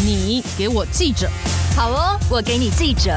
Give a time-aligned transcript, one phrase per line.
[0.00, 1.28] 你给我记者，
[1.76, 3.10] 好哦，我给你记者，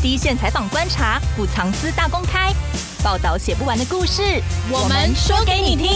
[0.00, 2.54] 第一线采访观察，不藏私大公开，
[3.02, 4.22] 报道写不完的故事，
[4.70, 5.90] 我们说给你听。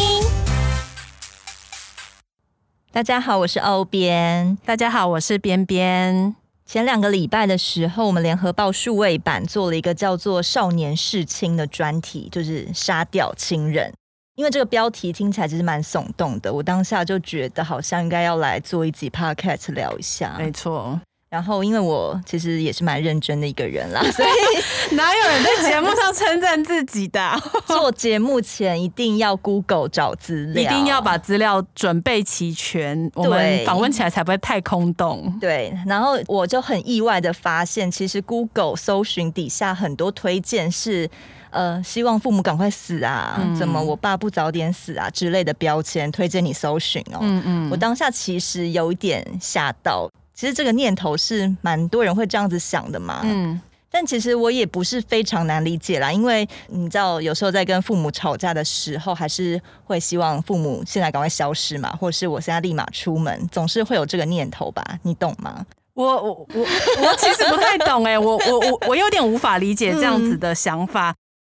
[2.90, 4.58] 大家好，我是欧编。
[4.64, 6.34] 大家好，我是边边。
[6.64, 13.94] 前两个礼拜的时候，我们联合报数位版做了一个叫做“少年弑亲”的专题，就是杀掉亲人。
[14.36, 20.36] 因为这个标题听起来其实蛮耸动的，我当下就觉得好像应该要来做一集 podcast 聊一下。
[20.38, 21.00] 没错。
[21.28, 24.28] 然后，因为我其实也是蛮认真的一个人啦，所以
[24.94, 27.36] 哪有人在节目上称赞自己的啊？
[27.66, 35.36] 做节目前一定要 Google 找资料，一定要把资料准备齐全，我们访问起来才不会太空洞。
[35.40, 41.10] 对，然后我就很意外的发现，其实 Google 搜寻底下很多推荐是
[41.50, 47.18] 呃，希望父母赶快死啊，嗯、怎么我爸不早点死啊之类的标签推荐你搜寻哦。
[47.20, 50.10] 嗯嗯，我当下其实有一点吓到。
[50.34, 53.58] 其实这个念头是蛮多人会这样子想的嘛，嗯，
[53.90, 64.84] 但其实我也不是非常难理解啦，因为你知道，有时候在跟父母吵架的时候，还是会希望父母现在赶快消失嘛，或是我现在立马出门，总是会有这个念头吧？
[65.04, 65.64] 你懂吗？
[65.94, 71.10] 我我我我其实不太懂哎、欸，我我我我有点无法理解这样子的想法。
[71.10, 71.16] 嗯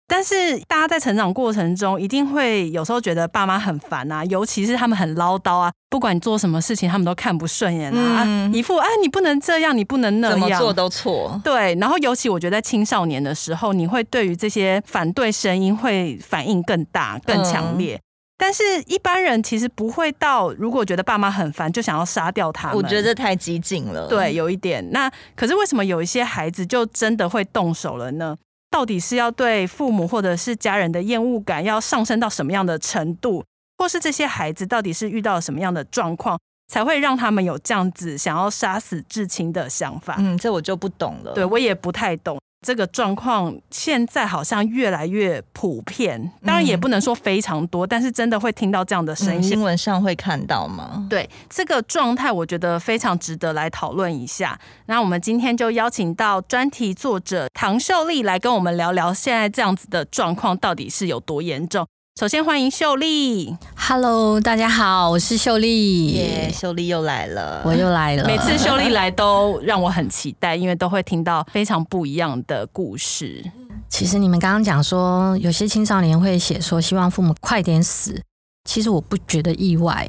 [0.09, 11.39] 但是大家在成长过程中，一定会有时候觉得爸妈很烦啊，尤其是他们很唠叨啊，不管你做什么事情，他们都看不顺眼啊，嗯、一副啊你不能这样，你不能那样，怎么做都错。
[11.43, 17.95] 对，然后尤其我觉得在青少年的时候，你会对于这些反对声音会反应更大、更强烈。
[17.95, 18.01] 嗯、
[18.37, 22.77] 但是一般人其实不会到，如果觉得爸妈很烦，就想要杀掉他们。
[22.77, 24.07] 我觉得这太激进了。
[24.07, 24.85] 对，有一点。
[24.91, 28.35] 那可是为什么有一些孩子就真的会动手了呢？
[28.71, 33.43] 到底是要对父母或者是家人的厌恶感要上升到什么样的程度，
[33.77, 40.15] 或是这些孩子到底是遇到了什么样的状况，才会让他们有这样子想要杀死至亲的想法？
[40.19, 41.33] 嗯，这我就不懂了。
[41.33, 42.39] 对，我也不太懂。
[42.61, 49.39] 这个状况现在好像越来越普遍，当然也不能说非常多，嗯、但是真的会听到这样的声音。
[49.39, 51.07] 嗯、新闻上会看到吗？
[51.09, 54.59] 对，这个状态，我觉得非常值得来讨论一下。
[54.87, 61.87] 那我们今天就邀请到专题作者唐秀丽来跟我们聊聊，现在这样子的状况到底是有多严重。
[62.19, 68.25] 首先欢迎秀丽，Hello，大家好，我是秀丽，耶，秀丽又来了，我又来了。
[68.25, 73.41] 每次秀丽来都让我很期待，因为都会听到非常不一样的故事。
[73.87, 78.21] 其实你们刚刚讲说，有些青少年会写说希望父母快点死，
[78.69, 80.05] 其实我不觉得意外。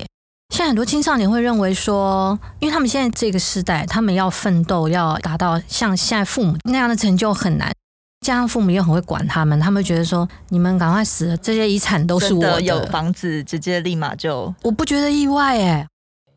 [0.53, 7.71] 现在很多青少年会认为说，因为他们现在这个时代，他们要奋斗，要达到像现在父母那样的成就很难。
[8.21, 12.53] 加上父母又很会管他们，他们觉得说，你们赶快死了，这些遗产都是我的。
[12.55, 15.87] 的有房子直接立马就，我不觉得意外哎。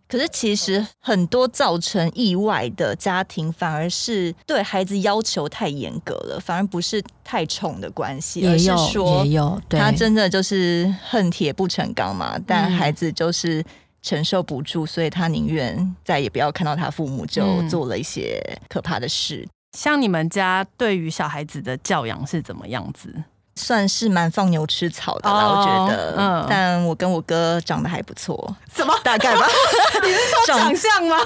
[0.08, 12.40] 可是其实很多造成意外的家庭，反而是对孩子要求太严格了，反而不是太宠的关系，而是说也有他真的就是恨铁不成钢嘛。
[12.46, 13.64] 但孩子就是
[14.02, 18.40] 承受不住，所以他宁愿再也不要看到他父母，就做了一些
[18.70, 19.46] 可怕的事。
[19.74, 23.14] 像你们家对于小孩子的教养是怎么样子？
[23.56, 26.16] 算是蛮放牛吃草的啦，oh, 我觉得。
[26.18, 28.58] 嗯，但我跟我哥长得还不错。
[28.76, 28.92] 什么？
[29.04, 29.46] 大概吧？
[30.02, 31.18] 你是说长相吗？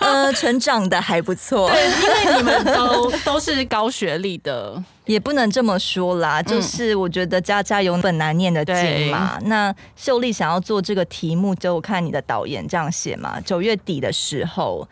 [0.00, 1.70] 呃，成长的还不错。
[1.70, 6.42] 对，因为你们都 都是高学历的，也不能这么说啦。
[6.42, 9.38] 就是我觉得家家有本难念的经嘛。
[9.40, 13.40] 对那秀丽想要做这个题目，就看你的导演这样写嘛。
[13.40, 14.86] 九月底的时候。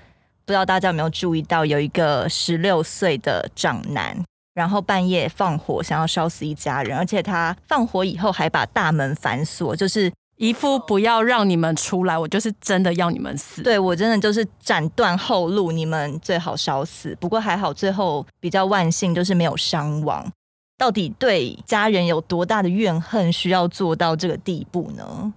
[0.48, 4.16] 不知道大家有没有注意到，有一个十六岁的长男，
[4.54, 13.60] 然后半夜放火，想要烧死一家人，而且他放火以后还把大门反锁，就是一副不要让你们出来，我就是真的要你们死。
[13.62, 17.14] 对，我真的就是斩断后路，你们最好烧死。
[17.20, 20.26] 不过还好，最后比较万幸，就是没有伤亡。
[20.78, 25.34] 到底对家人有多大的怨恨，需要做到这个地步呢？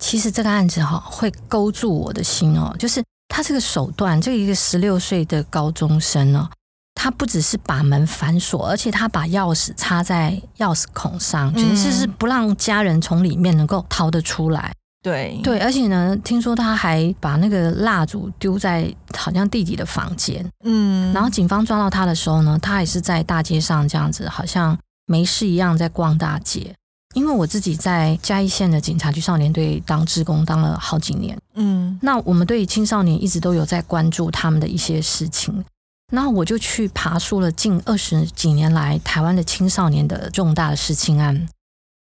[0.00, 3.04] 其实这个案子哈，会勾住我的心哦，就是。
[3.36, 6.48] 他这个手段，这一个十六岁的高中生呢，
[6.94, 14.72] 他不只是把门反锁，而且他把钥匙插在钥匙孔上，其实是不让家人从里面能够逃得出来。
[15.02, 20.42] 对对，而且呢，听说他还把那个蜡烛丢在好像弟弟的房间。
[20.64, 26.74] 嗯，然后警方抓到他的时候呢，他也是在大街上这样子，好像没事一样在逛大街。
[27.16, 35.64] 因为我自己在嘉义县的警察局少年队当职工当了好几年，嗯，那我们对青少年一直都有在关注他们的一些事情，
[36.12, 41.48] 那我就去爬梳了近二十几年来台湾的青少年的重大的事情案。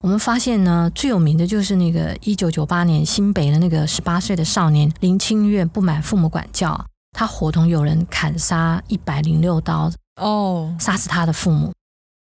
[0.02, 6.84] 我们发现呢，最有名的就是那个一九九八年新北的那个十八岁的少年林清月不满父母管教，
[7.16, 9.88] 他伙同有人砍杀一百零六刀
[10.20, 11.72] 哦，杀死他的父母。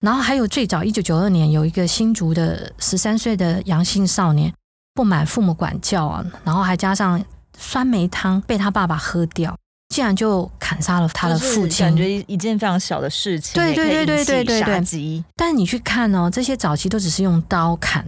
[0.05, 4.53] 然后还有最早一九九二年，有一个新竹的十三岁的阳性少年，
[4.93, 7.19] 不满父母管教啊，然后还加上
[7.57, 9.57] 酸梅汤被他爸爸喝掉，
[9.89, 11.83] 竟然就砍杀了他的父亲。
[11.83, 15.23] 感觉一件非常小的事情，对对对对对对对。
[15.35, 18.05] 但是你去看哦，这些早期都只是用刀砍，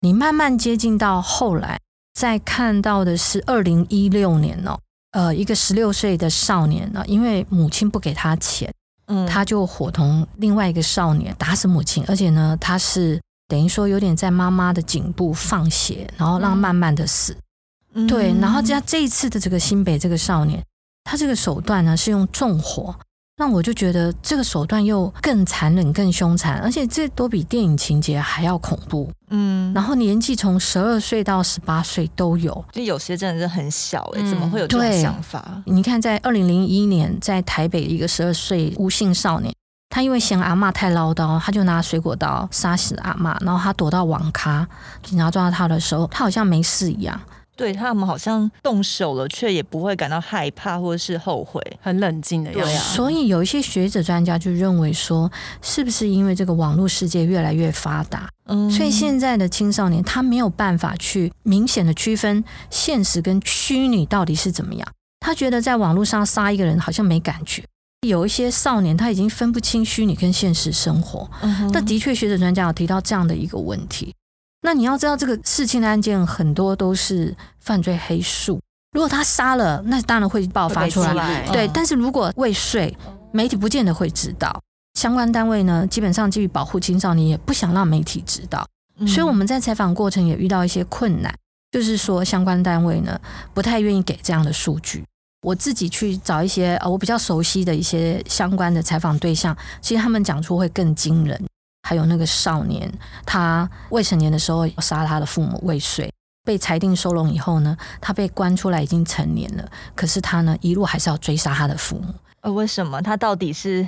[0.00, 1.78] 你慢慢接近到后来，
[2.14, 4.78] 再看到的是二零一六年哦，
[5.10, 8.72] 呃，一个十六岁的少年呢，因为母亲不给他钱。
[9.06, 17.36] 嗯，他就伙同另外一个少年打死母亲，而且呢，他是等于说有点在妈妈的颈部放血，然后让慢慢的死。
[17.92, 20.64] 嗯、对，然后加这一次的这个新北这个少年，
[21.04, 22.94] 他这个手段呢是用纵火。
[23.36, 29.10] 那我就觉得这个手段又更残忍、更凶残，而且这都比电影情节还要恐怖。
[29.30, 35.62] 嗯，然后年纪从十二岁到十八岁都有，就有些真的是很小哎、欸，怎么会有这种想法？
[35.66, 39.52] 你看，在二零零一年，在台北一个十二岁吴姓少年，
[39.88, 44.64] 他因为嫌阿嬷太唠叨，他就拿水果刀杀死阿嬷，然后他躲到网咖，
[45.02, 47.20] 警察抓到他的时候，他好像没事一样。
[47.56, 52.74] 对，他们好像动手了，却也不会感到害怕或者是后悔，很冷静的样子。
[52.94, 55.30] 所以有一些学者专家就认为说，
[55.62, 64.88] 是不是因为这个网络世界越来越发达，嗯，所以现在的青少年他没有办法去明显的区分现实跟虚拟到底是怎么样？
[65.20, 67.62] 他觉得在网络上杀一个人好像没感觉。
[68.06, 74.12] 有一些少年他已经分不清虚拟跟现实生活，嗯，但的确学者专家有提到这样的一个问题。
[74.64, 78.58] 那你要知道，这个事情的案件很多都是犯罪黑数。
[78.92, 81.12] 如果他杀了，那当然会爆发出来。
[81.12, 82.96] 来对、嗯，但是如果未遂，
[83.30, 84.58] 媒体不见得会知道。
[84.98, 88.66] 相关单位呢，基本上基于保护青少年，也不想让媒体知道。
[89.06, 91.34] 所以我们在采访过程也遇到一些困难，
[91.70, 93.20] 就是说相关单位呢
[93.52, 95.04] 不太愿意给这样的数据。
[95.42, 101.38] 我自己去找一些呃我比较熟悉的一些相关的采访对象，其实他们讲出会更惊人。
[101.86, 102.90] 还有那个少年，
[103.26, 106.10] 他未成年的时候杀了他的父母未遂，
[106.42, 112.14] 被裁定收容以后呢，他被关出来已经成年了，可是他呢一路还是要追杀他的父母。
[112.40, 113.02] 呃，为什么？
[113.02, 113.86] 他到底是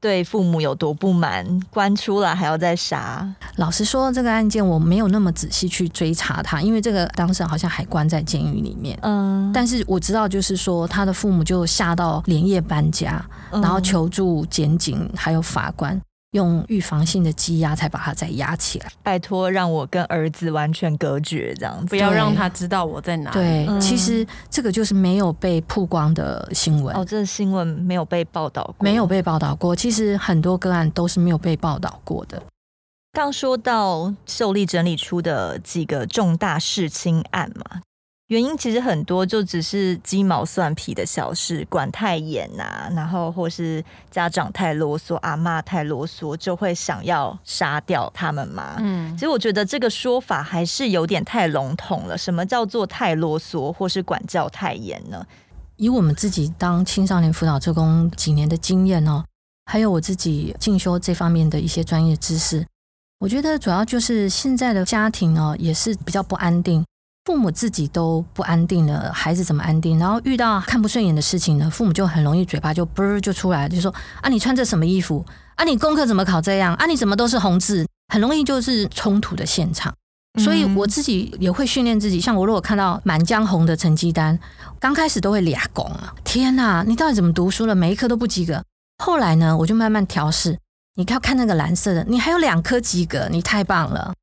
[0.00, 1.60] 对父母有多不满？
[1.70, 3.28] 关出来还要再杀？
[3.56, 8.96] 老实说，这个案件我没有那么仔细去追查他，因为这个当事人好像还关在监狱里面。
[9.02, 16.00] 嗯，但是我知道，就是说他的父母就吓到连夜搬家，然后求助检警还有法官。
[16.32, 18.90] 用预防性的积压才把它再压起来。
[19.02, 23.34] 拜托，让我跟儿子完全隔绝，这样子，不要让他知道我在哪里。
[23.34, 26.96] 对、嗯，其实这个就是没有被曝光的新闻。
[26.96, 29.76] 哦，这个新闻没有被报道过，没有被报道过。
[29.76, 32.42] 其实很多个案都是没有被报道过的。
[33.12, 37.82] 刚说到秀丽整理出的几个重大弑亲案嘛。
[38.28, 48.76] 原因其实很多，就只是鸡毛蒜皮的小事，管太严呐、啊，然后或是家长太啰嗦，阿妈太啰嗦，就会想要杀掉他们嘛。
[48.78, 52.16] 嗯，其实我觉得这个说法还是有点太笼统了。
[52.16, 55.26] 什么叫做太啰嗦，或是管教太严呢？
[55.76, 59.22] 以我们自己当青少年辅导职工几年的经验哦，
[59.66, 62.64] 还有我自己进修这方面的一些专业知识，
[63.18, 66.82] 我觉得主要就是现在的家庭哦，也是比较不安定。
[67.24, 69.98] 父母自己都不安定了，孩子怎么安定？
[69.98, 75.24] 然后遇到看不顺眼的事情呢，父母就很容易嘴巴就啵就出来，就说啊，你穿这什么衣服？
[75.54, 76.74] 啊，你功课怎么考这样？
[76.74, 77.86] 啊，你怎么都是红字？
[78.12, 79.94] 很容易就是冲突的现场。
[80.42, 84.38] 所以我自己也会训练自己，像我如果看到《满江红》的成绩单，
[84.80, 87.74] 刚开始都会俩拱啊，天哪，你到底怎么读书了？
[87.74, 88.64] 每一科都不及格。
[89.04, 90.58] 后来呢，我就慢慢调试。
[90.96, 94.14] 你看看那个蓝色的，你还有两科及格，你太棒了。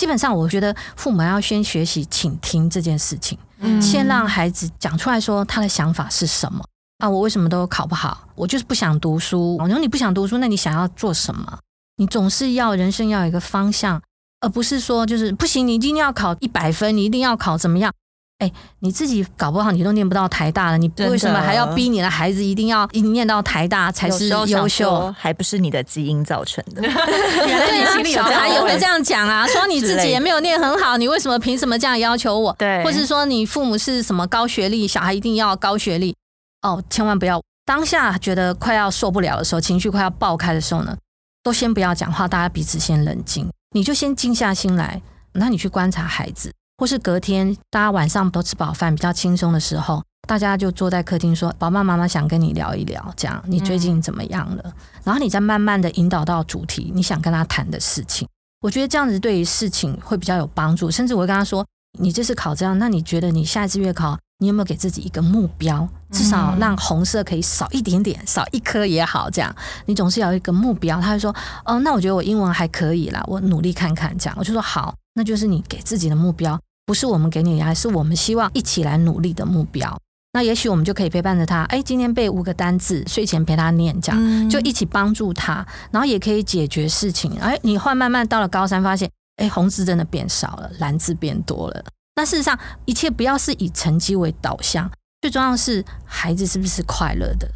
[0.00, 6.64] 基本上，我觉得父母要先学习倾听这件事情，嗯，先让孩子讲出来说他的想法是什么
[7.00, 7.10] 啊？
[7.10, 8.26] 我为什么都考不好？
[8.34, 9.58] 我就是不想读书。
[9.58, 11.58] 然后你不想读书，那你想要做什么？
[11.98, 14.00] 你总是要人生要有一个方向，
[14.40, 17.92] 而不是说就是不行，你一定要考一百分，你一定要考怎么样？
[18.40, 25.14] 哎，你自己搞不好你都念不到台大了，你为什么还要逼你的孩子一定要一念到台大才是优秀？
[25.16, 26.80] 还不是你的基因造成的？
[26.82, 32.54] 对啊，小孩也会这样讲啊， 说你自己也没有念很好，你为什么凭什么这样要求我？
[32.58, 36.16] 对，或是说你父母是什么高学历，小孩一定要高学历？
[36.62, 40.96] 哦，千万不要当下觉得快要受不了的时候，情绪快要爆开的时候呢，
[41.42, 46.50] 都先不要讲话，大家彼此先冷静，你就先静下心来，那你去观察孩子。
[46.80, 54.72] 或是隔天，大家晚上都吃饱饭，比较轻松的时候，大家就坐在客厅说：“爸爸妈妈想跟你聊一聊，这样你最近怎么样了？”。
[55.04, 58.26] 然后你再慢慢的引导到主题，你想跟他谈的事情。
[58.62, 60.90] 我觉得这样子对于事情会比较有帮助。
[60.90, 61.62] 甚至我会跟他说
[62.00, 65.86] ：“你这次考这样，那你觉得你下一次月考你有没有给自己一个目标？
[66.10, 69.28] 至少让红色可以少一点点，少一颗也好。
[69.28, 70.98] 这样，你总是要有一个目标。
[70.98, 76.58] 他就说：“哦，那我觉得我英文还可以啦，我努力看看。”这样，我就说：“好，那就是你给自己的目标，
[76.90, 79.96] 不是我们给你，还是我们希望一起来努力的目标。
[80.32, 81.62] 那也许我们就可以陪伴着他。
[81.66, 87.38] 哎，今天背五个单字，睡前陪他念，这样就一起帮助他，然后也可以解决事情。
[87.38, 91.84] 哎，你换慢慢到了高三，发现哎，红字真的变少了，蓝字变多了。
[92.16, 94.90] 那事实上，一切不要是以成绩为导向。”
[95.22, 97.48] 最重要的是孩子是不是快乐的？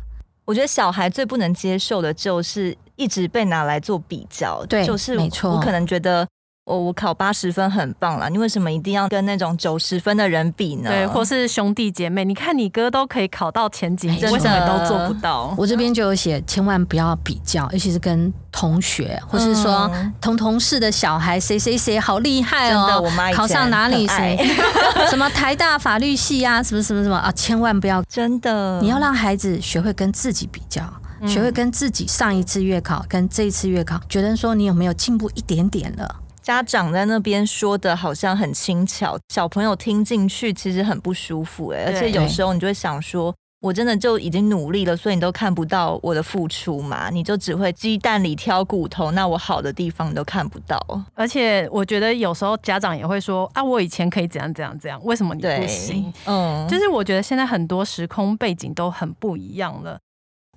[0.45, 5.51] 我觉得小孩最不能接受的就是一直被拿来做比较，对，就是没错。
[5.51, 6.25] 我可能觉得。
[6.65, 10.89] 我我考八十分很棒了，你为什么一定要跟那种九十分的人比呢？
[10.89, 15.55] 对，或是兄弟姐妹，你看你哥都可以考到前几名，为什么都做不到？
[15.59, 19.91] 我这边就有写，千万不要比较，尤其是跟同学，或是说
[20.23, 24.39] 同同事的小孩，谁谁谁好厉害哦，真的，我妈考上哪里谁，
[25.11, 30.83] 什么台大法律系啊，什么什么什么啊，千万不要，真的，你要让孩子学会跟自己比较，
[31.27, 36.23] 学会跟自己上一次月考跟这一次月考，觉得说你有没有进步一点点了。
[36.45, 47.09] 家长在那边说的好像很轻巧，小朋友听进去其实很不舒服哎，而且有时候你就会想说，我真的就已经努力了，所以你都看不到我的付出嘛？
[47.09, 50.79] 你就只会鸡蛋里挑骨头，那我好的地方你都看不到。
[51.15, 56.13] 而且我觉得有时候家长也会说啊，我以前可以怎样怎样怎样，为什么你不行？
[56.27, 59.99] 嗯，就是我觉得现在很多时空背景都很不一样了。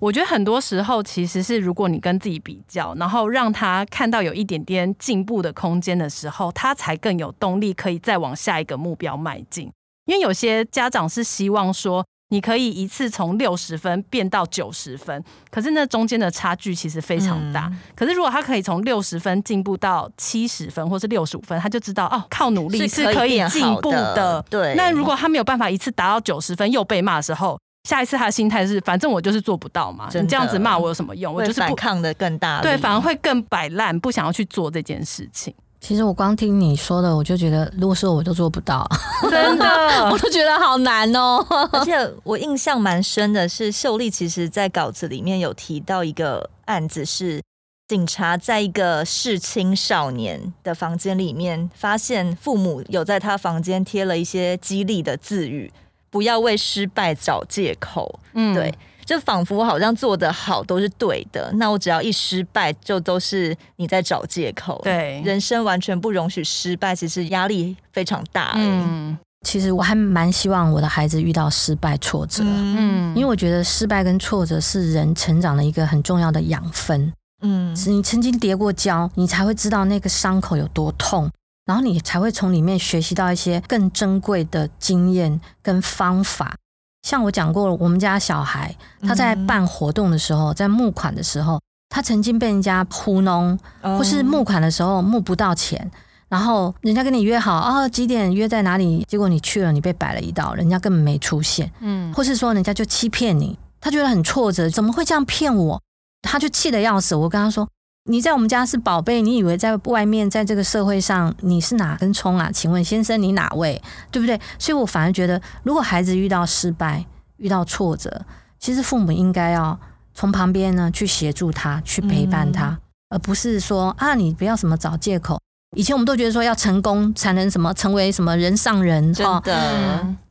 [0.00, 9.70] 我觉得很多时候其实是，如果你跟自己比较，然后让他看到有一点点进步的空间的时候，他才更有动力可以再往下一个目标迈进。
[10.06, 17.66] 因为有些家长是希望说，你可以一次从六十分变到九十分，可是那中间的差距其实非常大。
[17.66, 24.14] 嗯、可是如果他可以从六十分进步到七十分，或是六十五分，他就知道哦，靠努力是可以进步的。
[24.14, 24.74] 的对。
[24.76, 27.58] 那如果他没有办法一次达到九十分，又被骂的时候。
[27.84, 31.32] 下一次他的心态是，反正我就是做不到嘛，你这样子骂我有什么用？
[31.32, 35.54] 我就是反抗的更大，对，反而会更摆烂，不想要去做这件事情。
[35.80, 38.84] 其实我光听你说的，我就觉得，如果是我都做不到，
[39.30, 39.64] 真的，
[40.10, 41.38] 我都觉得好难哦。
[41.72, 41.94] 而且
[42.24, 47.40] 我印象蛮深的是，秀丽其实在稿子里面有提到一个案子，是
[47.86, 55.72] 警察在一个市青少年的房间里面，发现父母有在他房间贴了一些激励的字语。
[56.10, 58.72] 不要为失败找借口，嗯，对，
[59.04, 64.80] 就仿佛好像做得好都是对的，那我只要一失败，就都是你在找借口。
[64.84, 68.52] 对，人生完全不容许失败，其实压力非常大。
[68.56, 77.12] 嗯，其实我还蛮希望我的孩子遇到失败挫折，嗯，因为我觉得失败跟挫折是人成长的一个很重要的养分。
[77.42, 81.30] 嗯，是你曾经跌过跤，你才会知道那个伤口有多痛。
[81.68, 86.56] 然后你才会从里面学习到一些更珍贵的经验跟方法。
[87.02, 91.60] 像我讲过，我们家小孩他在办活动的时候，在募款的时候，
[91.90, 95.90] 他曾经被人家糊弄，或是募款的时候募不到钱，
[96.30, 101.70] 然后人家跟你约好啊几点约在哪里，结果你去了，你被摆了一道，人家根本没出现。
[101.80, 105.82] 嗯，或是说人家就欺骗你，他觉得很挫折，怎么会这样骗我？
[106.22, 107.14] 他就气得要死。
[107.14, 107.68] 我跟他说。
[108.08, 112.50] 你在我们家是宝贝，你以为在外面，在这个社会上你是哪根葱啊？
[112.50, 113.80] 请问先生，你哪位？
[114.10, 114.40] 对不对？
[114.58, 117.04] 所以我反而觉得，如果孩子遇到失败、
[117.36, 118.24] 遇到挫折，
[118.58, 119.78] 其实父母应该要
[120.14, 122.78] 从旁边呢去协助他，去陪伴他，嗯、
[123.10, 125.38] 而不是说啊，你不要什么找借口。
[125.76, 129.54] 以前我们都觉得说要成功才能什么成为什么人上人，真的。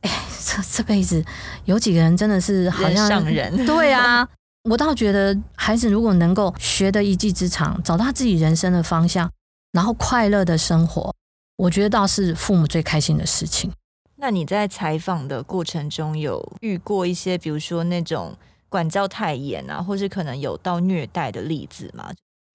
[0.00, 0.10] 哎，
[0.44, 1.24] 这这辈子
[1.64, 3.64] 有几个人真的是好像人上人？
[3.64, 4.28] 对啊。
[4.68, 9.30] 我倒觉得，孩子如果能够学得一技之长，找到他自己人生的方向，
[9.72, 11.14] 然后快乐的生活，
[11.56, 13.72] 我觉得倒是父母最开心的事情。
[14.16, 18.36] 那你在采访的过程中有遇过一些，比如说那种
[18.68, 22.10] 管教太严啊，或是可能有到虐待的例子吗？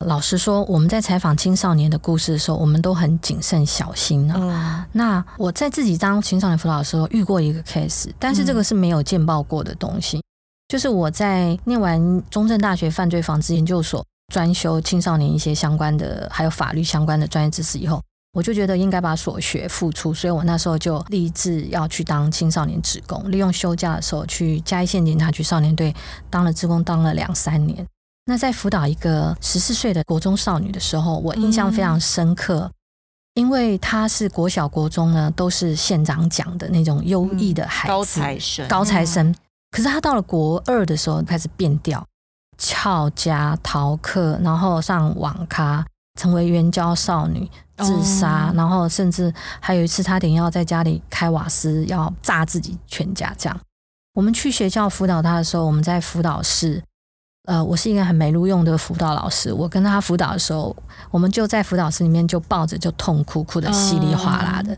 [0.05, 4.85] 老实说，我们在采访青少年的故事的时候，我们都很谨慎小心呢、啊。
[4.85, 10.21] 嗯、那我在自己当青少年辅导的时候遇过一个 case，但是这个是没有见报过的东西。
[10.73, 14.03] 就是我在念完中正大学犯罪防治研究所
[14.33, 18.01] 专修青少年一些相关的，还有法律相关的专业知识以后，
[18.31, 25.93] 我就觉得应该把所学付出，所以我那时候就立志要去当青少年职工，利用休假的时候去嘉义县警察局少年队
[26.31, 27.85] 当了职工，当了两三年。
[28.25, 32.71] 那在辅导一个十四岁的国中少女的时候，我印象非常深刻，
[33.35, 39.35] 因为她是国小国中呢都是县长奖的那种优异的孩子，高材生，高材生。
[39.73, 42.05] 可是他到了国二的时候开始变调，
[42.59, 45.83] 翘家逃课，然后上网咖，
[46.19, 53.59] 成为援交少女，自杀，然后甚至还有一次差点要在家里开瓦斯，要炸自己全家这样。
[54.13, 56.83] 我们去学校辅导他的时候，我们在辅导室，
[57.45, 60.75] 呃，我是一个很没录用的辅导老师，我跟他辅导的时候，
[61.09, 64.77] 我们就在辅导室里面就抱着就痛哭，哭的稀里哗啦的，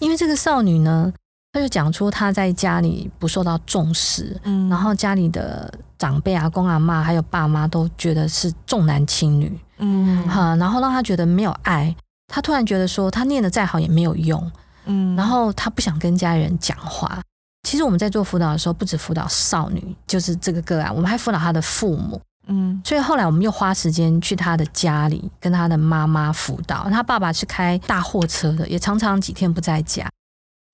[0.00, 1.10] 因为这个少女呢，
[1.52, 11.96] 她就讲出他在家里不受到重视，嗯，然后家里的长辈阿公阿妈还有爸妈都觉得是重男轻女，嗯，哈，然后让他觉得没有爱。
[12.28, 14.52] 他突然觉得说，他念的再好也没有用，
[14.84, 17.20] 嗯，然后他不想跟家人讲话。
[17.62, 26.88] 其实我们在做辅导的时候，不止辅导少女，就是这个个案，我们还辅导他的父母，嗯，所以后来我们又花时间去他的家里，跟他的妈妈辅导。
[26.90, 30.06] 他爸爸是开大货车的，也常常几天不在家。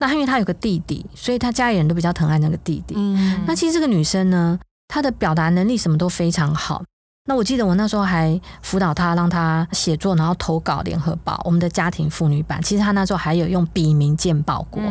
[0.08, 2.94] 那因为他有个弟弟，所以他家里人都比较疼爱那个弟弟。
[2.98, 6.82] 嗯，那其实这个女生呢，她的表达能力什么都非常好。
[7.26, 12.60] 那我记得我那时候还辅导她，让她写作，然后投稿联合报，我们的家庭妇女版。
[12.60, 14.82] 其实她那时候还有用笔名见报过，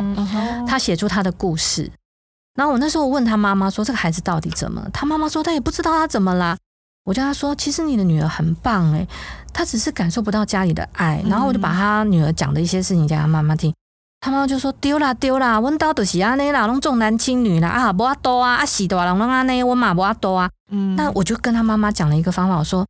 [0.66, 1.92] 她写出她的故事。
[2.54, 6.56] 然后我那时候问她妈妈说：“这个孩子到底怎么？”她妈妈说：“她也不知道她怎么啦。”
[7.04, 9.06] 我叫她说：“其实你的女儿很棒诶，
[9.52, 13.74] 她只是感受不到家里的爱。”然后我就把她女儿讲的一些事情讲给他妈妈听。
[14.24, 22.86] 他妈妈就说：“丢啦丢啦，阮家就是安尼啦，拢重男轻女啦啊，无阿多啊，啊是的啊，拢安尼，我嘛无阿多啊。”嗯，那我就跟他妈妈讲了一个方法，我说：“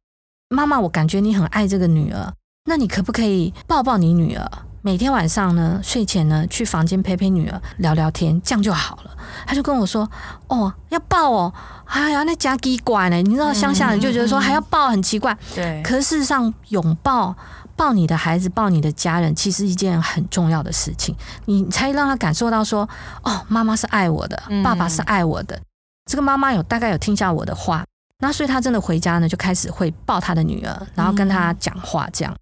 [0.54, 2.34] 妈妈，我感觉你很爱这个女儿，
[2.66, 4.46] 那你可不可以抱抱你女儿？
[4.82, 9.10] 每天晚上呢，睡前呢，去房间陪陪女儿，聊聊天，这样就好了。”
[9.46, 10.06] 他就跟我说
[10.48, 11.50] ：“哦，要抱哦，
[11.86, 13.16] 哎呀，那家奇怪呢？
[13.22, 15.80] 你知道乡下人就觉得说还要抱很奇怪，对。
[15.82, 17.34] 可是事实上，拥抱。”
[17.82, 22.88] 抱你的孩子，抱你的家人，其实一件很重要的事情，你才让他感受到说，
[23.24, 25.56] 哦，妈妈是爱我的，爸爸是爱我的。
[25.56, 25.62] 嗯、
[26.08, 27.84] 这个妈妈有大概有听下我的话，
[28.20, 32.08] 那所以他真的回家呢，就开始会抱他的女儿，然后跟他讲话。
[32.12, 32.38] 这样、嗯、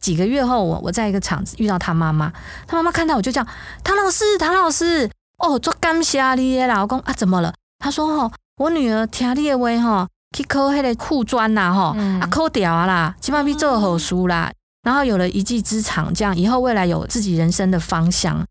[0.00, 2.32] 几个月后，我我在一个场子遇到他妈妈，
[2.66, 3.46] 他妈妈看到我就叫
[3.84, 5.08] 唐老师，唐老师，
[5.38, 7.54] 哦，做感谢你的老公啊，怎么了？
[7.78, 14.50] 他说，哦，我女儿听你的话，吼，去考那个护专呐，哈，啊，考掉啦，起码比做好书啦。
[14.82, 18.44] 然后有了一技之长，这样以后未来有自己人生的方向。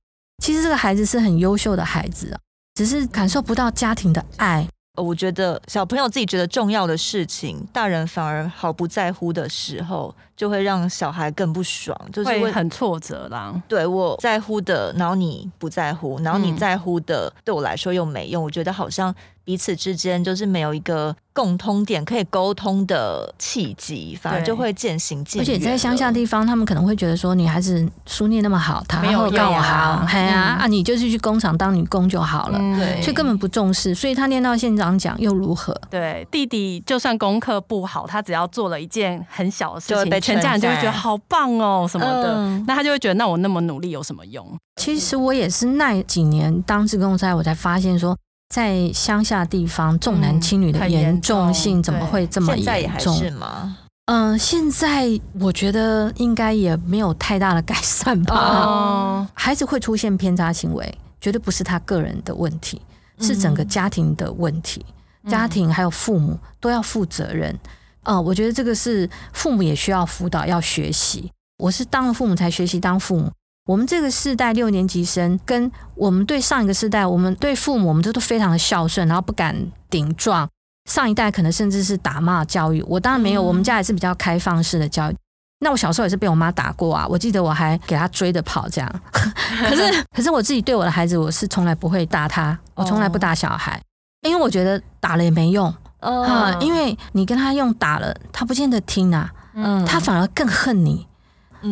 [0.44, 2.36] 其实这个孩子是很优秀的孩子，
[2.74, 4.68] 只是感受不到家庭的爱。
[4.98, 13.54] 我觉得小朋友自己觉得重要的事情，大人反而毫不在乎的时候，就会让小孩更不爽，就是会，会很挫折啦。
[13.68, 18.44] 对，我在乎的，然后你不在乎，然后你在乎的，对我来说又没用。
[18.44, 19.14] 我觉得好像。
[19.44, 25.44] 彼此之间就是没有一个共通点可以沟通的契机，反而就会渐行渐远。
[25.44, 33.96] 而且在乡下地方，他们可能会觉得说，女孩子书念那么好，他没有告我好，哎呀啊，你就是去工厂当女工就好了，对，所以根本不重视。
[33.96, 35.76] 所以他念到县长奖又如何？
[35.90, 44.46] 对，弟弟就算功课不好，他只要做了一件很小的事情，全家人就会觉得好棒哦什么的，那他就会觉得，那我那么努力有什么用？
[44.76, 48.16] 其实我也是那几年当志工在，我才发现说。
[48.52, 53.14] 在乡下地方，重男轻女的严重性怎么会这么严重？
[53.16, 53.78] 现在是吗？
[54.08, 55.08] 嗯，现在
[55.40, 58.36] 我觉得应该也没有太大的改善吧。
[58.36, 62.82] 哦，孩子会出现偏差行为，绝对不是他个人的问题，
[63.22, 64.86] 是整个家庭的问题。
[65.30, 67.58] 家庭还有父母都要负责任。
[68.04, 71.32] 嗯，我觉得这个是父母也需要辅导，要学习。
[71.58, 73.32] 我是当了父母才学习当父母。
[73.66, 79.56] 我们这个世代六年级生，跟我们对上一个世代，我们对父母，我们都都非常的孝顺，然后不敢
[79.90, 80.50] 顶撞。
[80.90, 85.16] 上一代可能甚至是打骂教育，我当然没有，我们家也是比较开放式的教育。
[85.60, 89.02] 那我小时候也是被我妈打过啊，我记得我还给她追着跑这样。
[89.14, 93.80] 可是， 可是我自己对我的孩子，我是从来不会打他，我从来不打小孩，
[94.28, 101.06] 因为我觉得打了也没用啊，因为你跟他用打了，他不见得听啊，嗯，他反而更恨你。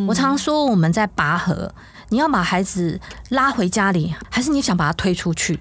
[0.08, 1.72] 我常说我们在拔河，
[2.08, 3.00] 你要把孩子
[3.30, 5.60] 拉回家里，还是你想把他推出去？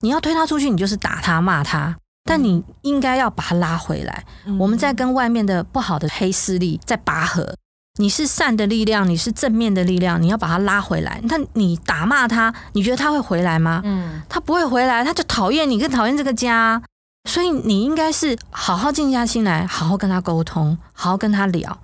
[0.00, 4.24] 你要推他出去，你就是打他骂他，但你应该要把他拉回来。
[4.58, 7.56] 我们在跟外面的不好的黑势力在拔河，
[7.98, 11.22] 你是善的力量，你是正面的力量，你要把他拉回来。
[11.28, 13.80] 但你打骂他，你觉得他会回来吗？
[13.84, 16.82] 嗯，他不会回来，他就讨厌你，更讨厌这个家。
[17.28, 21.78] 所以你应该是好好静下心来，好好跟他沟通，好好跟他聊。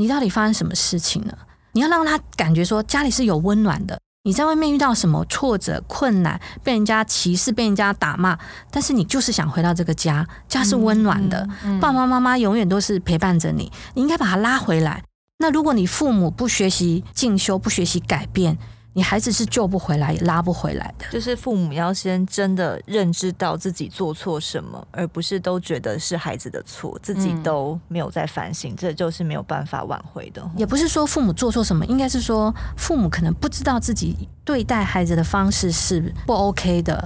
[0.00, 1.36] 你到底发生什么事情了？
[1.72, 4.00] 你要让他感觉说家里是有温暖的。
[4.22, 8.38] 你在外面遇到什么挫折、困难，被人家歧视、被人家打骂，
[8.70, 13.70] 但是你就是想回到这个家，家是温暖的，嗯嗯、爸爸妈妈永远都是陪伴着你。
[13.94, 15.02] 你应该把他拉回来。
[15.38, 18.58] 那如果你父母不学习进修、不学习改变，
[18.92, 21.06] 你孩子是救不回来、也拉不回来的。
[21.10, 30.42] 就是父母要先真的认知到自己做错什么，而不是都觉得是孩子的错，自己都没有在反省，嗯、这就是没有办法挽回的。
[30.56, 37.00] 也不是说父母做错什么，应该是说父母可能不知道自己对待孩子的方式是不 OK 的。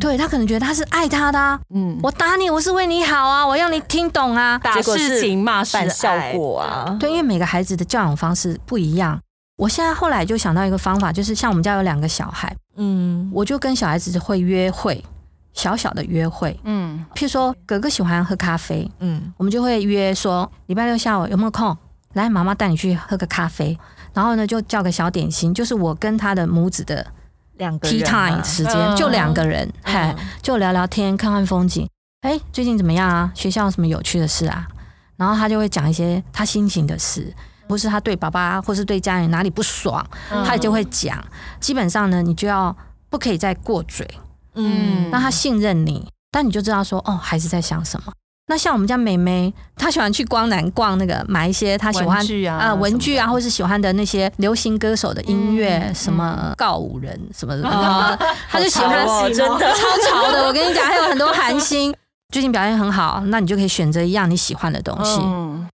[0.00, 6.96] 对，对他可能觉得他是爱他的、啊，嗯，我打你，我是为你好啊，我要你听懂啊，打是情骂是效果啊。
[6.98, 9.20] 对，因为每个孩子的教养方式不一样。
[9.60, 15.04] 我现在后来就想到一个方法，就是像我们家有两个小孩，嗯，我就跟小孩子会约会，
[15.52, 21.76] 小小的约会，嗯，譬如说哥哥喜欢喝咖啡，嗯，我们就会约说礼拜六下午有没有空，
[22.14, 23.78] 来妈妈带你去喝个咖啡，
[24.14, 27.06] 然后呢就叫个小点心，就是我跟他的母子的
[27.58, 31.86] 两个 tea time 时间，就两个人，嗨，就聊聊天，看看风景，
[32.22, 33.30] 哎，最近怎么样啊？
[33.34, 34.66] 学校有什么有趣的事啊？
[35.18, 37.30] 然后他就会讲一些他心情的事。
[37.70, 41.16] 不是他对爸爸或是对家人哪里不爽，他也就会讲。
[41.60, 42.76] 基本上呢，你就要
[43.08, 44.04] 不可以再过嘴，
[44.56, 46.10] 嗯，让他信任你。
[46.32, 48.12] 但你就知道说，哦，孩子在想什么。
[48.48, 57.62] 那像我们家妹妹，她喜欢去光南逛那个，买一些她喜欢啊文具啊，或是喜欢的那些流行歌手的音乐，什么告五人什么的，
[58.50, 59.76] 她就喜欢，真的超
[60.08, 60.48] 潮的。
[60.48, 61.94] 我跟你讲，还有很多韩星
[62.32, 65.20] 最近表现很好，那你就可以选择一样你喜欢的东西。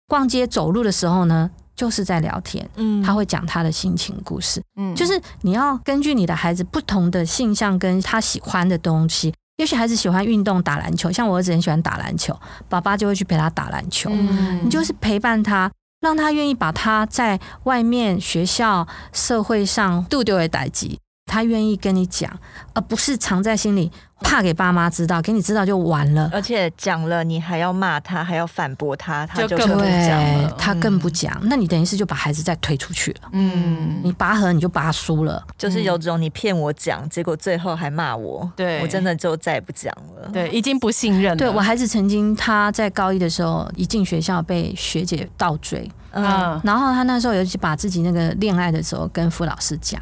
[0.07, 22.31] 逛街走路的时候呢，就是在聊天，嗯，他会讲他的心情故事，嗯，就是你要根据你的孩子不同的性向跟他喜欢的东西，也许孩子喜欢运动打篮球，像我儿子很喜欢打篮球，爸爸就会去陪他打篮球，嗯，你就是陪伴他，让他愿意把他在外面学校社会上度丢的代志，他愿意跟你讲，
[22.75, 23.91] 而不是藏在心里。
[24.25, 26.31] 怕给爸妈知道，给你知道就完了。
[26.33, 30.55] 而且讲了，你还要骂他，还要反驳他，他就更不讲了。
[30.57, 33.29] 他更不讲，嗯、那你等于是就把孩子再推出去了。
[33.33, 38.49] 嗯，你拔河你就拔输了，就是有种你骗我讲，结果最后还骂我。
[38.55, 40.31] 对，我真的就再也不讲了。
[40.33, 41.37] 对，已经不信任了。
[41.37, 50.01] 对，我孩子曾经他在高一的时候一进学校被学姐倒追，嗯，然后他那时候尤其把自己那个恋爱的时候跟傅老师讲。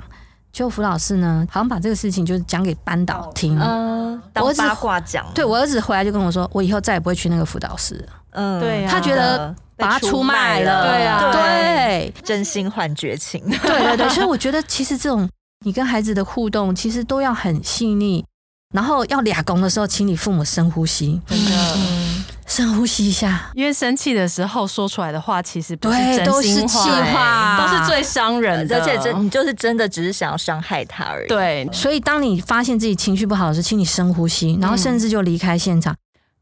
[0.53, 5.25] 就辅导室呢，好像把这个事情就是讲给班导听，嗯，当八卦讲。
[5.35, 8.05] 对，我儿子回来就跟我说，我以后再也不会去那个辅导室。
[8.33, 13.43] 嗯，对，他觉得把他出卖了，对啊，对，真心换绝情。
[13.49, 15.29] 对对对，所以我觉得其实这种
[15.65, 18.25] 你跟孩子的互动，其实都要很细腻。
[18.73, 21.77] 然后要俩拱的时候，请你父母深呼吸，真的，
[22.51, 26.77] 深呼吸一下，因为生气的时候说出来的话，其实不是真心话，都是气
[27.13, 31.29] 话，都是最伤人的，而且真你就是真的只是想要伤害他而已。
[31.29, 35.95] 对，所以当你发现自己情绪不好的时候，请你深呼吸，然后甚至就离开现场。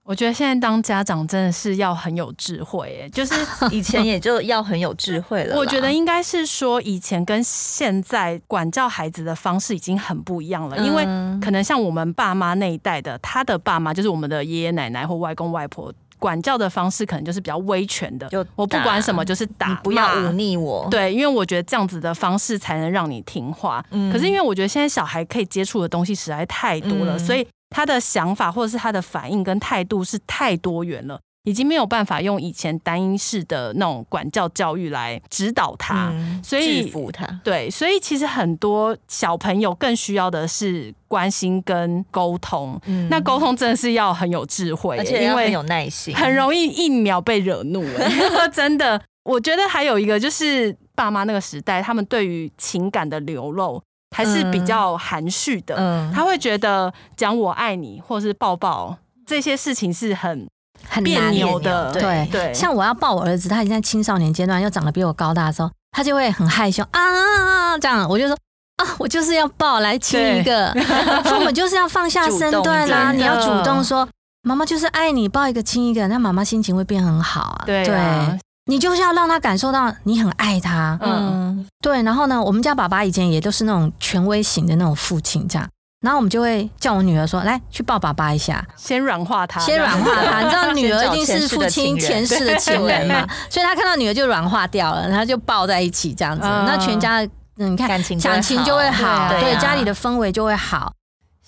[0.09, 3.35] 我觉得现在当家长真的是要很有智慧，哎，就是
[3.71, 5.55] 以前也就要很有智慧了。
[5.55, 11.05] 我觉得应该是说，以前跟现在管教孩子的方式已经很不一样了，因为
[11.45, 20.89] 可能像我们爸妈那一代的，他的爸妈就是我们的爷爷奶奶或外公外婆，管教的方式可能就是比较威权的，就我不管什么就是打，不要忤逆我。
[20.91, 23.85] 对，因为我觉得这样子的方式才能让你听话。
[23.91, 27.47] 嗯，可是因为我觉得现在小孩可以接触的东西实在太多了，所以。
[27.71, 37.27] 他的想法或者是他的反应跟态度是太多元了，已经没有办法用以前单一式的那种管教教育来指导他，嗯、所以制服他。
[37.45, 42.81] 对，所以其实很多小朋友更需要的是关心跟沟通。
[42.87, 47.85] 嗯、那沟通真的是要很有智慧，而且要很有耐心，很容易一秒被惹怒。
[48.53, 53.83] 真的，我觉得还有一个就是爸妈那个时代，他们对于情感的流露。
[54.17, 60.49] 还是比较含蓄的，嗯嗯、他会觉得讲我爱你或是抱抱这些事情是很
[60.89, 61.93] 很别扭的。
[61.93, 68.37] 对对，像我要抱我儿子，他已经在青少年阶段，又长得比我高大的时候，他就会很害羞啊，这样我就说
[68.77, 70.73] 啊，我就是要抱来亲一个。
[71.25, 74.09] 父母就是要放下身段啦，你要主动说，
[74.43, 77.63] 妈妈就是爱你，抱一个亲一个，那妈妈心情会变很好啊。
[77.67, 78.39] 对啊。
[78.69, 82.03] 对你就是要让他感受到你很爱他，嗯，对。
[82.03, 85.67] 然后呢，我们家爸爸以前也都是那种权威型的那种父亲，这样。
[86.01, 90.43] 然后我们就会叫我女儿说：“来，去抱爸爸一下，先软化他，先软化他。
[90.45, 93.27] ”你知道女儿一定是父亲前世的情人嘛？
[93.51, 96.43] 所以他看到女儿就软化掉了，然后就抱在一起这样子。
[96.43, 97.21] 那全家，
[97.57, 100.93] 嗯，你看感情感情就会好，对，家里的氛围就会好。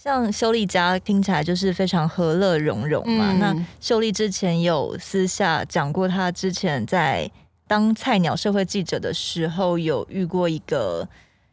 [0.03, 3.33] 像秀丽家听起来就是非常和乐融融嘛。
[3.33, 7.31] 嗯、那秀丽之前有私下讲过，她之前在
[7.69, 11.07] 当菜鸟社会记者的时候，有遇过一个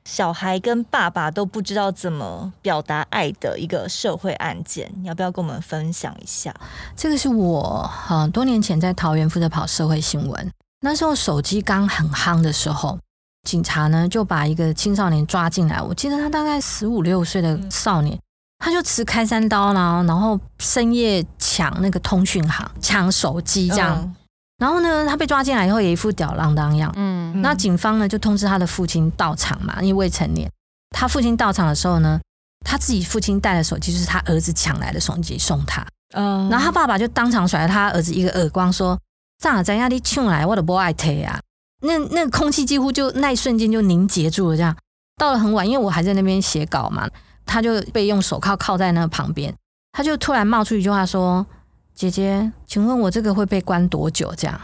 [0.06, 6.56] 小孩跟爸爸都不知道怎么表达爱的一个社会案件，你要不要跟我们分享一下？
[6.96, 12.98] 这个是我很多年前在桃园负责跑社会新闻，那时候手机刚很夯的时候。
[13.44, 18.18] 警察呢就把一个青少年抓进来，我记得他大概十五六岁的少年，
[18.60, 23.98] 他就持开山刀啦，然后深夜抢那个通讯行，抢手机这样。
[24.02, 24.15] 嗯、
[24.58, 26.91] 然后呢，他被抓进来以后，也一副吊儿郎当样。
[26.96, 30.50] 嗯，那警方呢就通知他的父亲到场嘛，因为未成年。
[30.89, 32.20] 他父亲到场的时候呢，
[32.65, 35.86] 他自己父亲带的手机就是他儿子抢来的手机送他。
[36.15, 38.98] 嗯，然后他爸爸就当场甩了他儿子一个耳光，说
[39.43, 41.39] ：“这样怎样你抢来，我都不爱提啊。”
[41.84, 44.76] 那那个空气几乎就那一瞬间就凝结住了，这样
[45.17, 47.08] 到了很晚，因为我还在那边写稿嘛，
[47.48, 49.52] 他就被用手铐铐在那个旁边，
[49.94, 51.48] 他就突然冒出一句话说
[51.96, 54.60] ：“姐姐，请问我这个会被关多久？”这样，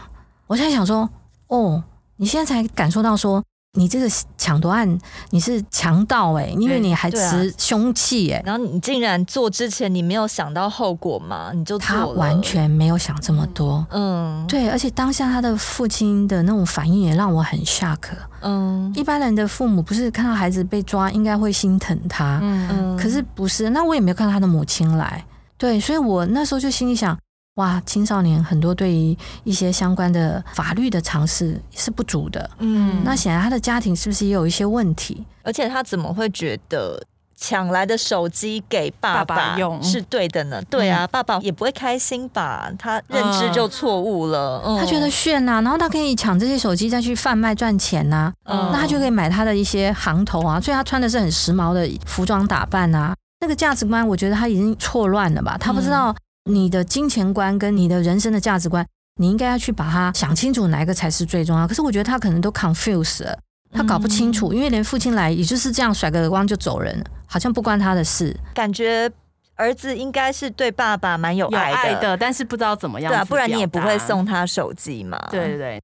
[0.46, 1.08] 我现在想说
[1.48, 1.82] ：“哦，
[2.16, 3.42] 你现在才感受到说。”
[3.76, 4.08] 你这个
[4.38, 4.98] 抢夺案，
[5.30, 11.50] 你是强盗哎，因为你还持凶器哎、啊，然后你竟然做之前你没有想到后果吗？
[11.52, 17.98] 你就他完全没有想这么多，嗯，对，而且当下他的父亲的那种反应也让我很 shock，
[18.42, 25.24] 嗯，一般人的父母不是看到孩子被抓应该会心疼他，嗯，可是不是，那我也没有看到他的母亲来，
[25.58, 27.18] 对，所以我那时候就心里想。
[27.54, 32.50] 哇，青少年很多对于一些相关的法律的常识是不足的。
[32.58, 35.24] 嗯，那显然他的家庭是不是也有一些问题？
[35.44, 37.00] 而且他怎么会觉得
[37.36, 40.60] 抢来的手机给爸爸用是对的呢？
[40.68, 42.68] 对啊，嗯、爸爸也不会开心吧？
[42.76, 44.60] 他认知就错误了。
[44.66, 48.52] 嗯、他觉得炫呐、啊，然后他可以抢这些手机再去贩卖赚钱呐、啊。
[48.52, 53.14] 嗯，那他就可以买他的一些行头啊，所以他穿的是很时髦的服装打扮啊。
[53.40, 55.56] 那个价值观，我觉得他已经错乱了吧？
[55.56, 56.12] 他不知道。
[56.44, 61.66] 你的金钱观跟你的人生的价值观，你应该要去把它想清楚，哪一个才是最重要。
[61.66, 63.38] 可是我觉得他可能都 confuse 了，
[63.72, 68.36] 他搞不清楚，因为连父亲来也就是这样甩个耳光就走人，好像不关他的事。
[68.54, 69.10] 感觉
[69.54, 73.10] 儿子应该是对爸爸蛮有爱的，爱的，但是不知道怎么样。
[73.10, 75.18] 对啊，不然你也不会送他手机嘛。
[75.30, 75.82] 对对对。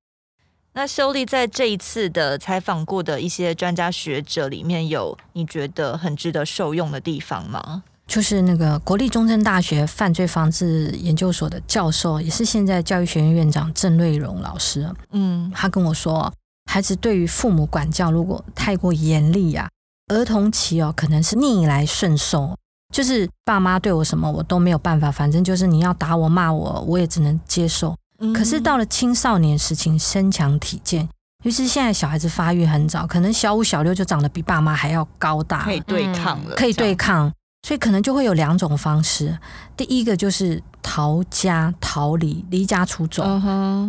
[0.72, 7.82] 那修丽在这一次的采访过的一些专家学者里面有你觉得很值得受用的地方吗？
[8.10, 14.92] 就是那个国立中正大学犯罪防治研究所的教授，也是现在教育学院院长郑瑞荣老师。
[15.12, 16.32] 嗯，他跟我说，
[16.68, 19.68] 孩子对于父母管教如果太过严厉啊，
[20.08, 22.56] 儿童期哦可能是逆来顺受，
[22.92, 27.96] 就是爸妈对我什么我都没有办法，反正就是你要打我骂我，我也只能接受。
[28.34, 31.08] 可是到了青少年时期，身强体健，
[31.44, 37.32] 尤其是现在小孩子发育很早，可能小五小六就长得比爸妈还要高大，可以对抗了，可以对抗。
[37.62, 39.38] 所以可能就会有两种方式，
[39.76, 43.22] 第一个就是逃家、逃离、离家出走；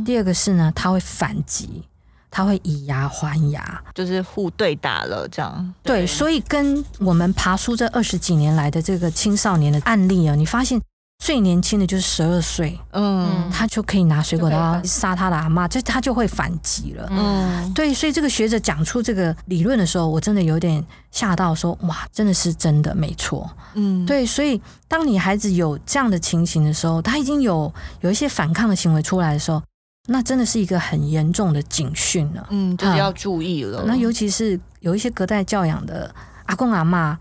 [0.05, 1.83] 第二个是呢，他会反击，
[2.29, 5.73] 他会以牙还牙，就是互对打了这样。
[5.81, 10.79] 对，对，所以跟我们爬书这二十几年来的这个青少年的案例啊，你发现。
[11.21, 29.61] 最年轻的就是十二岁，嗯，他就可以拿水果刀杀他的阿妈，这他就会反击了，嗯，对，所以这个学者讲出这个理论的时候，我真的有点吓到，说哇，真的是真的，没错，嗯，对，所以当你孩子有这样的情形的时候，他已经有有一些反抗的行为出来的时候，
[30.07, 36.11] 那真的是一个很严重的警讯了，嗯，就是要注意了，那尤其是有一些隔代教养的
[36.47, 37.15] 阿公阿妈。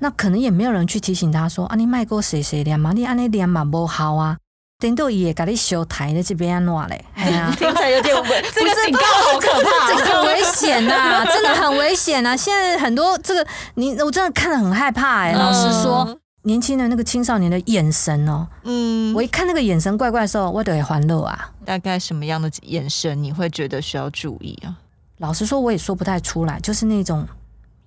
[0.00, 2.92] 那可能也没有人去提醒他说啊，你卖过谁谁练嘛？
[2.92, 4.36] 你安尼练嘛不好啊，
[4.78, 9.00] 等到也给你修台的这边乱嘞， 哎呀，听起来有点危， 这个警告
[9.32, 12.36] 好可怕，这个很危险呐、啊，真的很危险呐、啊。
[12.36, 15.34] 现在很多这个你，我真的看得很害怕哎、欸。
[15.34, 21.50] 老实说，嗯、年轻的那个青少年的眼神哦，嗯，我一看那个眼神怪怪的时候，我都会欢乐啊。
[21.64, 24.76] 大概什么样的眼神你会觉得需要注意啊？
[25.18, 27.26] 老实说，我也说不太出来，就是那种。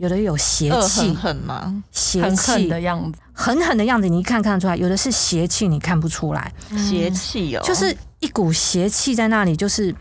[0.02, 1.84] 有的有邪气，狠狠吗？
[1.92, 4.76] 邪气狠狠的样子，狠狠的样子，你一看看得出来。
[4.76, 6.52] 有的是邪气，你看不出来。
[6.76, 9.94] 邪气哦，就是一股邪气在那里，就是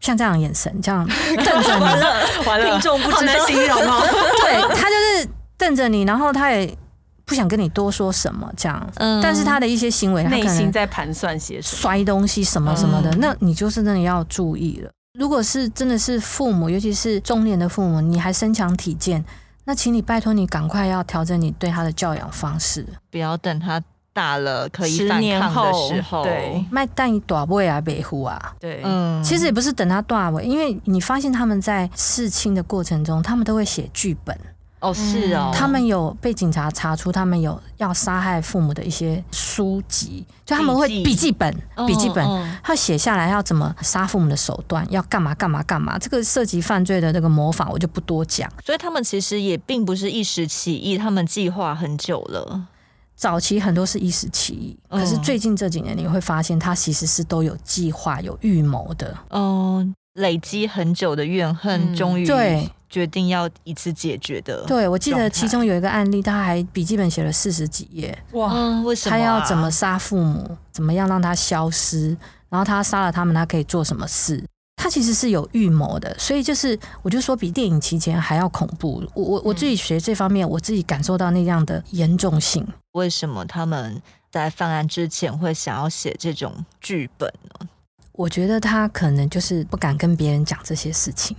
[0.00, 1.06] 像这样的眼神，这样
[1.44, 1.80] 瞪着你。
[1.80, 4.02] 完了，完了，听众不知道形容哦。
[4.42, 6.76] 对，他就是瞪着你，然后他也
[7.24, 8.84] 不想跟你多说什么，这样。
[8.96, 9.22] 嗯。
[9.22, 14.90] 但是他的一些行为，内心在盘算些摔东西什么什么的，嗯、那你就是真的要注意了。
[15.18, 19.24] 如果是真的是父母，尤其是中年的父母，你还身强体健，
[19.64, 34.38] 那请你拜托你赶快要调整你对他的教养方式，不要等他大了可以反抗的时候，对，卖蛋一大尾啊，北湖啊，对，嗯，其实也不是等他大尾，因为你发现他们在侍亲的过程中，他们都会写剧本。
[34.78, 41.50] 哦，是哦，他们有被警察查出，他们有要杀害父母的一些书籍，就他们会笔记本，
[41.86, 42.24] 笔记本，
[42.62, 45.98] 他写下来要怎么杀父母的手段，要干嘛干嘛干嘛。
[45.98, 48.50] 这个涉及犯罪的那个模仿，我就不多讲。
[48.64, 52.68] 所以他们其实也并不是一时起意，他们计划很久了。
[53.16, 59.16] 早期很多是一时起意，可是最近这几年你会发现，他其实是都有计划、有预谋的。
[59.30, 59.94] 嗯。
[60.16, 64.64] 累积很久的怨恨，终于对决定要一次解决的。
[64.66, 68.16] 对，我记得其中有一个案例，他还笔记本写了四十几页。
[68.32, 69.18] 哇，为什么、啊？
[69.18, 70.56] 他要怎么杀父母？
[70.72, 72.16] 怎么样让他消失？
[72.48, 74.42] 然后他杀了他们，他可以做什么事？
[74.76, 76.14] 他其实是有预谋的。
[76.18, 79.02] 所以就是，我就说比电影期间还要恐怖。
[79.14, 82.66] 我我我自己学这方面，我自己感受到那样的严重性。
[82.92, 87.68] 为什么他们在犯案之前会想要写这种剧本呢？
[88.12, 91.36] 我觉得他可能就是不敢跟别人讲这些事情，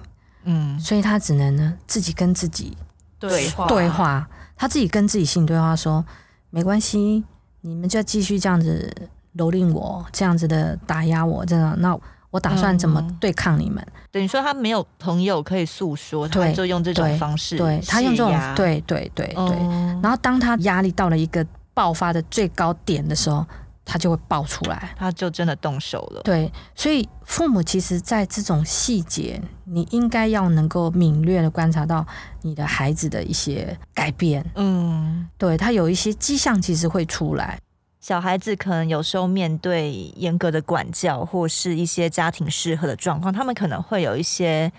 [0.47, 2.75] 嗯，所以他只能呢自己跟自己
[3.19, 6.03] 对话，对话，他自己跟自己心对话说，
[6.49, 7.23] 没关系，
[7.61, 8.89] 你们就继续这样子
[9.35, 11.97] 蹂躏我，这样子的打压我，这样，那
[12.31, 13.83] 我打算怎么对抗你们？
[13.87, 23.45] 嗯、等于说他没有朋友可以诉说，他就用这种方式，对，他用这种，对对对对，嗯、然后当他压力到了一个爆发的最高点的时候。
[23.89, 26.21] 他就会爆出来，他就真的动手了。
[26.21, 32.05] 对，所以父母其实，在这种细节，你应该要能够敏锐的观察到
[32.41, 34.45] 你的孩子的一些改变。
[34.55, 37.59] 嗯，对，他有一些迹象，其实会出来。
[37.99, 44.71] 小孩子可能有时候面对严格的管教，或是一些家庭适合的状况，他们可能会有一些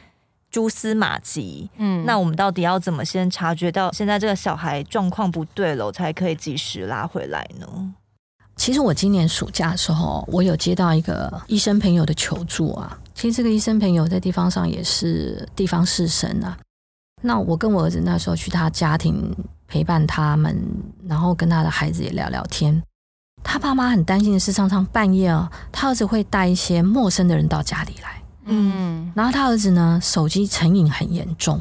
[0.50, 1.68] 蛛丝马迹。
[1.76, 7.94] 嗯，那我们到底要怎么先察觉到现在这个小孩状况不对了，才可以及时拉回来呢？
[8.68, 12.98] 其实我今年暑假的时候，我有接到一个医生朋友的求助啊。
[13.14, 16.54] 其实这个医生朋友在地方上也是地方士绅啊。
[17.22, 19.34] 那我跟我儿子那时候去他家庭
[19.66, 20.54] 陪伴他们，
[21.06, 22.82] 然后跟他的孩子也聊聊天。
[23.42, 28.22] 他爸妈很担心的是，常常半夜啊，他儿子会带一些陌生的人到家里来。
[28.44, 31.58] 嗯，然后他儿子呢，手机成瘾很严重。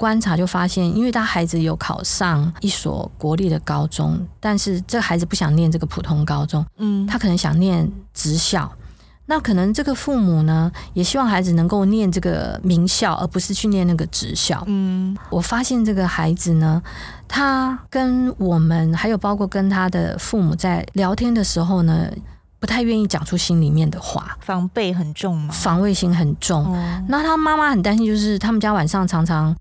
[0.00, 8.72] 观察就发现，因为他孩子有考上一所国立的高中，但是这个孩子不想念这个普通高中，嗯，他可能想念职校。
[9.26, 14.64] 那可能这个父母呢，也希望孩子能够念这个名校，而不是去念那个职校。
[14.66, 16.82] 嗯，我发现这个孩子呢，
[17.28, 22.10] 他跟我们还有包括跟他的父母在聊天的时候呢，
[22.58, 26.74] 不太愿意讲出心里面的话，防备很重嘛，防卫心很重。
[27.06, 29.54] 那他妈妈很担心，就是他们家晚上常常。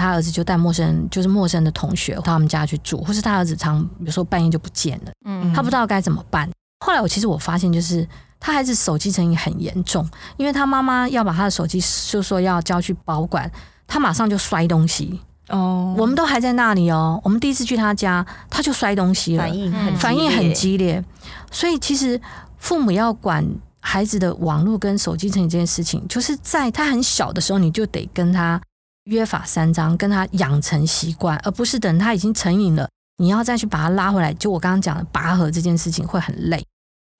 [0.00, 6.48] 他儿子就带陌生，就是陌生的同学到他们家去住，或是他儿子常，比如说半夜就不见了，嗯，他不知道该怎么办。
[6.84, 8.08] 后来我其实我发现，就是
[8.40, 10.08] 他孩子手机成瘾很严重，
[10.38, 11.78] 因为他妈妈要把他的手机
[12.10, 13.50] 就说要交去保管，
[13.86, 15.20] 他马上就摔东西。
[15.50, 21.04] 哦，我们都还在那里哦，我们第一次去他家，他就摔东西了，反应很反应很激烈。
[21.50, 22.18] 所以其实
[22.56, 23.44] 父母要管
[23.80, 28.60] 孩子的网络跟手机成瘾这件事情，就是在他很小的时候，你就得跟他。
[29.04, 34.32] 约法三章，跟他养成习惯，而不是等他已经成瘾了，你要再去把他拉回来。
[34.34, 36.64] 就我刚刚讲的拔河这件事情会很累。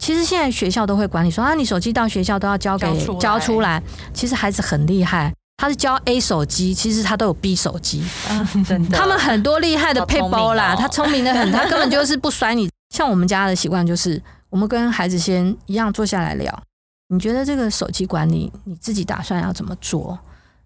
[0.03, 3.83] 其实现在学校都会管理说啊，你手机到学校都要交给交出，交出来。
[4.14, 8.03] 其实孩子很厉害，他是交 A 手机，其实他都有 B 手机。
[8.29, 12.71] 啊，真的，他们很多厉害的配包啦，他聪明的很，他 根本就是不甩你。
[12.95, 16.62] 像我们家的习惯就是，我们跟孩子先一样坐下来聊。
[17.09, 20.19] 你觉得这个手机管理，你自己打算要怎么做？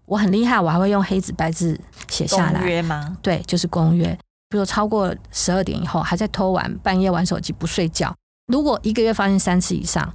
[0.05, 2.59] 我很厉害，我还会用黑纸白字写下来。
[2.59, 3.17] 公约吗？
[3.21, 4.05] 对，就是公约。
[4.47, 8.15] 比如说超过十二点以后还在偷玩，半夜玩手机不睡觉，
[8.47, 10.13] 如果一个月发现三次以上，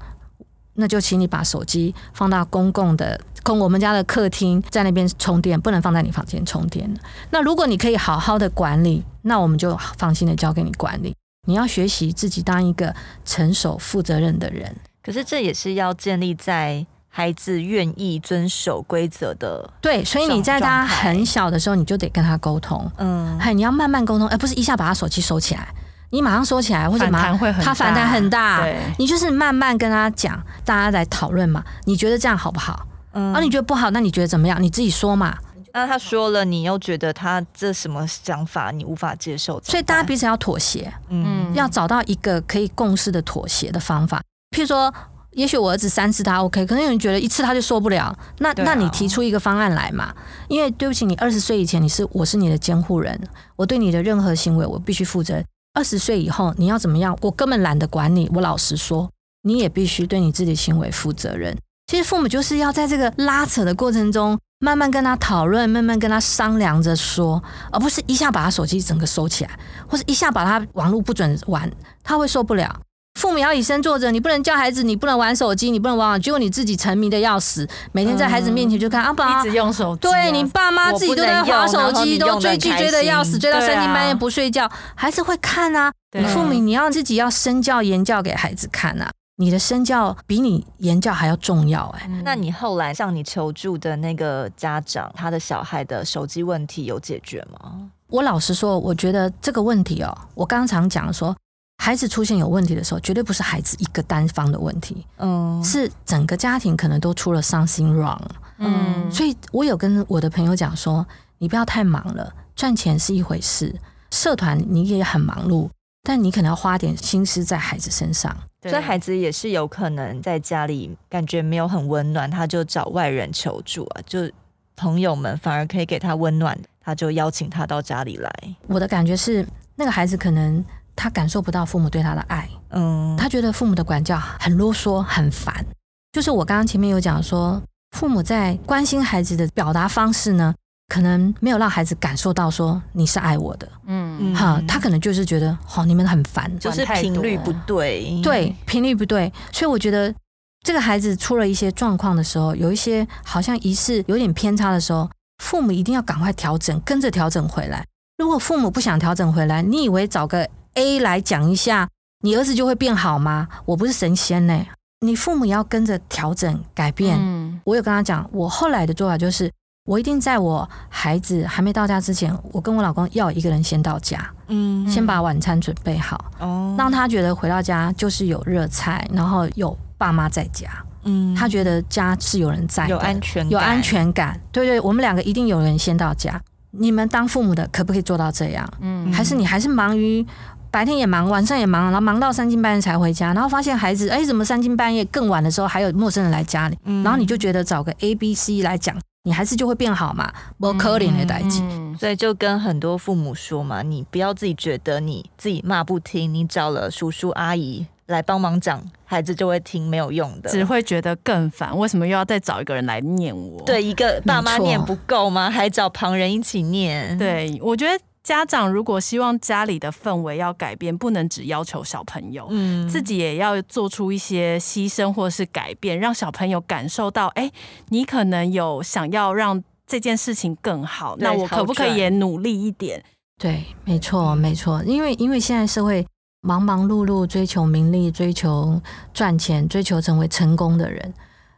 [0.75, 6.89] 那就请你把手机放到公共的，供我们家的客厅，在那边充电，不能放在你房间充电。
[7.31, 11.13] 那如果你可以好好的管理，那我们就放心的交给你管理。
[11.49, 14.77] 你要学习自己当一个成熟、负责任的人。
[15.03, 16.87] 可是这也是要建立在。
[17.13, 25.69] 孩子愿意遵守规则的，对，所以你在他很小的时候，你就得跟他沟通，嗯，还你要慢慢沟通，而不是一下把他手机收起来，
[26.11, 32.87] 你马上收起来，或者马上他反弹很大，对，你就是慢慢跟他讲，大家来讨论嘛，你觉得这样好不好？
[33.13, 34.63] 嗯，啊，你觉得不好，那你觉得怎么样？
[34.63, 35.37] 你自己说嘛。
[35.73, 44.23] 那他说了，你又觉得他这什么想法你无法接受，所以大家彼此要妥协，嗯，要找到一个可以共识的妥协的方法，
[44.57, 44.95] 譬如说。
[45.33, 48.17] 也许我儿子三次他 OK，可能有人觉得一次他就受不了。
[48.39, 50.13] 那那你提出一个方案来嘛？
[50.49, 53.21] 因为对不起，你二十岁以前你是我是你的监护人，
[53.57, 55.43] 我对你的任何行为我必须负责。
[55.73, 57.17] 二十岁以后你要怎么样？
[57.21, 58.29] 我根本懒得管你。
[58.35, 59.09] 我老实说，
[59.43, 61.57] 你也必须对你自己的行为负责任。
[61.87, 69.51] 其实父母就是要在这个拉扯的过程中，慢慢跟他讨论，慢慢跟他商量着说，而不是一下把他手机整个收起来，
[69.89, 71.71] 或者一下把他网络不准玩，
[72.03, 72.81] 他会受不了。
[73.15, 85.93] 父母要以身作则，你不能叫孩子，你不能玩手机，你不能玩，结果你自己沉迷的要死，每天在孩子面前就看啊，爸，一直用手机，对你爸妈自己都在划手机，都追剧追的要死，追到三更半夜不睡觉，孩子会看啊。
[86.19, 91.87] 你父母你要自己要身教言教给孩子看啊，你的身教比你言教还要重要。
[91.99, 97.91] 哎，那你后来向你求助的那个家长，他的小孩的手机问题有解决吗？
[98.09, 101.37] 我老实说，我觉得这个问题哦，我刚常讲说，
[101.83, 108.21] 孩子出现有问题的时候，绝对不是孩子一个单方的问题，嗯，是整个家庭可能都出了 something wrong，
[108.59, 111.07] 嗯，所以我有跟我的朋友讲说，
[111.39, 113.75] 你不要太忙了，赚钱是一回事，
[114.11, 115.71] 社团你也很忙碌，
[116.03, 118.37] 但你可能要花点心思在孩子身上，
[118.69, 124.31] 所以孩子也是有可能在家里感觉没有很温暖，他就找外人求助啊，就
[124.77, 126.59] 朋友们反而可以给他温暖。
[126.83, 128.33] 他就邀请他到家里来。
[128.67, 130.65] 我的感觉是，那个孩子可能
[131.01, 135.65] 他感受不到父母对他的爱，嗯，他觉得父母的管教很啰嗦、很烦。
[136.13, 137.63] 就是我刚刚前面有讲说，
[137.97, 140.55] 父母在关心孩子的表达方式呢，
[140.89, 149.33] 可能没有让孩子感受到说你是爱我的，嗯，哈，他可能就是觉得哦，你们很烦，就是频率不对，对，频率不对。
[149.51, 150.15] 所以我觉得
[150.63, 155.09] 这个孩子出了一些状况的时候，有一些好像仪式有点偏差的时候。
[155.43, 157.83] 父母一定要赶快调整，跟着调整回来。
[158.19, 161.89] 如果父母不想调整回来，你以为找个 A 来讲一下，
[162.23, 163.49] 你儿子就会变好吗？
[163.65, 164.67] 我不是神仙呢。
[165.01, 167.17] 你父母也要跟着调整改变。
[167.19, 169.51] 嗯，我有跟他讲，我后来的做法就是，
[169.87, 180.69] 我一定在我孩子还没到家之前，我跟我老公要一个人先到家，嗯，先把晚餐准备好，哦，让他觉得回到家就是有热菜，然后有爸妈在家。
[181.05, 184.39] 嗯，他觉得家是有人在，有安全感，有安全感。
[184.53, 186.39] 对对，我们两个一定有人先到家。
[186.73, 188.71] 你们当父母的可不可以做到这样？
[188.81, 190.25] 嗯，还是你还是忙于
[190.71, 196.79] 白天也忙，晚上也忙，然后忙到三更半夜才回家，然后发现孩子，哎，怎么三更半夜更晚的时候还有陌生人来家里？
[196.85, 200.33] 嗯，然后你就觉得找个 A、B、C 来讲，你还是就会变好嘛？
[200.59, 201.61] 不可怜的代志。
[201.99, 207.87] 所以就跟很多父母说嘛，你不要自己觉得你自己骂不听，你找了叔叔阿姨。
[208.07, 211.79] 来帮忙讲，孩子就会听，没有用的，只会觉得更烦。
[211.79, 213.63] 为什么又要再找一个人来念我？
[213.63, 215.49] 对，一个爸妈念不够吗？
[215.49, 217.17] 还找旁人一起念？
[217.17, 217.97] 对，我觉得
[218.31, 227.51] 家长如果希望家里的氛围要改变，不能只要求小朋友，嗯，自己也要做出一些牺牲或是改变，让小朋友感受到，哎，
[227.89, 233.03] 你可能有想要让这件事情更好，那我可不可以也努力一点？
[233.37, 236.07] 对，没错，没错，因为因为现在社会。
[236.43, 238.81] 忙忙碌碌，追求名利，追求
[239.13, 241.13] 赚钱，追求成为成功的人。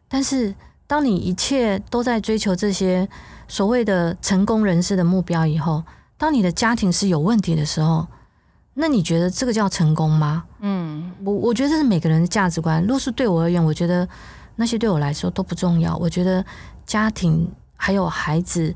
[0.08, 0.52] 但是，
[0.88, 3.08] 当你一切都在追求这些
[3.46, 5.84] 所谓的成功人士的目标以后，
[6.22, 8.06] 当你的家庭是有问题的时候，
[8.74, 10.44] 那你觉得这个叫成功吗？
[10.60, 12.80] 嗯，我我觉得这是每个人的价值观。
[12.86, 14.08] 若是对我而言，我觉得
[14.54, 15.96] 那些对我来说都不重要。
[15.96, 16.46] 我觉得
[16.86, 18.72] 家庭还有孩子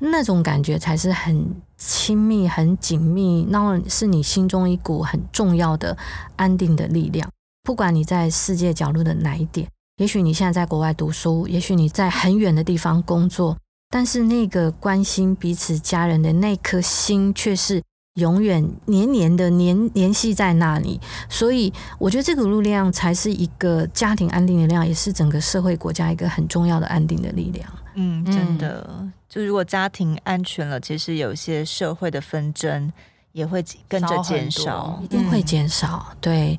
[0.00, 1.54] 那种感觉才是很。
[1.82, 5.96] 亲密很紧密，那是你心中一股很重要的
[6.36, 7.26] 安定的力量。
[7.62, 9.66] 不管你在世界角落的哪一点，
[9.96, 13.56] 也许你现在在国外读书，也许你在很远的地方工作，
[13.90, 17.82] 但是那个关心彼此家人的那颗心，却是
[18.14, 21.00] 永远黏黏的黏联系在那里。
[21.28, 27.68] 所以，我觉得这个力量才是一个家庭安定的力量，也是整个社会国家一个很重要的安定的力量。
[27.96, 28.88] 嗯，真的。
[28.88, 32.92] 嗯就如果家庭安全了，其实有一些社会的纷争
[33.30, 36.04] 也会跟着减少，少，一定会减少。
[36.10, 36.58] 嗯、对，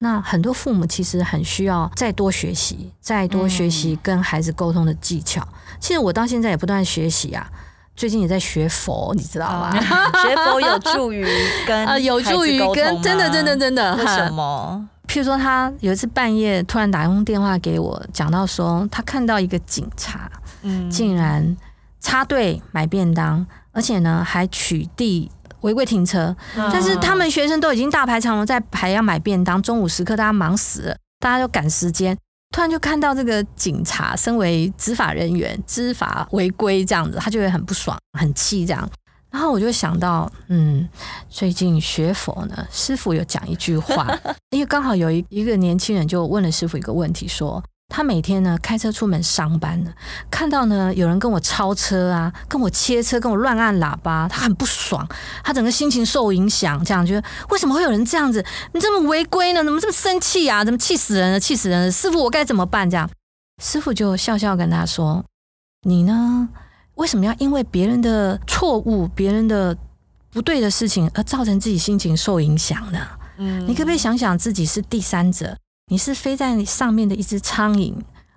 [0.00, 5.40] 那很多父母其实很需要再多学习，再多学习跟孩子沟通的技巧。
[5.40, 7.50] 嗯、其实我到现在也不断学习啊，
[7.96, 9.72] 最近也在学佛，你知道吗？
[10.22, 11.26] 学佛有助于
[11.66, 13.96] 跟啊，有助于跟真的真的真的。
[13.96, 14.88] 为什么？
[15.08, 20.30] 譬如说，他有一次半夜突然打通电话给我，讲到说他看到一个警察，
[20.62, 21.56] 嗯，竟然。
[22.02, 25.28] 插队买便当，而且呢还取缔
[25.60, 26.34] 违规停车。
[26.56, 32.16] 但是他们学生都已经大排长龙在排要买便当，中午时刻大家忙死了，大家就赶时间。
[32.50, 38.88] 突然就看到这个警察，身为执法人员知法违规这样子，他就会很不爽、很气这样。
[39.30, 40.88] 然后我就想到，嗯，
[41.28, 44.12] 最近学佛呢，师傅有讲一句话，
[44.50, 47.62] 因为刚好有一一个年轻人就问了师傅一个问题，说。
[47.90, 49.92] 他每天呢开车出门上班呢，
[50.30, 55.06] 看到呢有人跟我超车啊，跟我切车，跟我乱按喇叭，他很不爽，
[55.42, 58.42] 他整个心情受影响，这样觉得为什么会有人这样子？
[58.72, 59.64] 你这么违规呢？
[59.64, 60.64] 怎么这么生气啊？
[60.64, 61.40] 怎么气死人了？
[61.40, 61.90] 气死人了！
[61.92, 62.88] 师傅，我该怎么办？
[62.88, 63.10] 这样，
[63.60, 65.24] 师傅就笑笑跟他说
[65.82, 66.48] ：“你呢，
[66.94, 69.76] 为什么要因为别人的错误、别人的
[70.32, 73.00] 不对的事情而造成自己心情受影响呢？
[73.38, 75.56] 嗯，你可不可以想想自己是第三者？”
[75.90, 77.92] 你是飞在上面的一只苍蝇，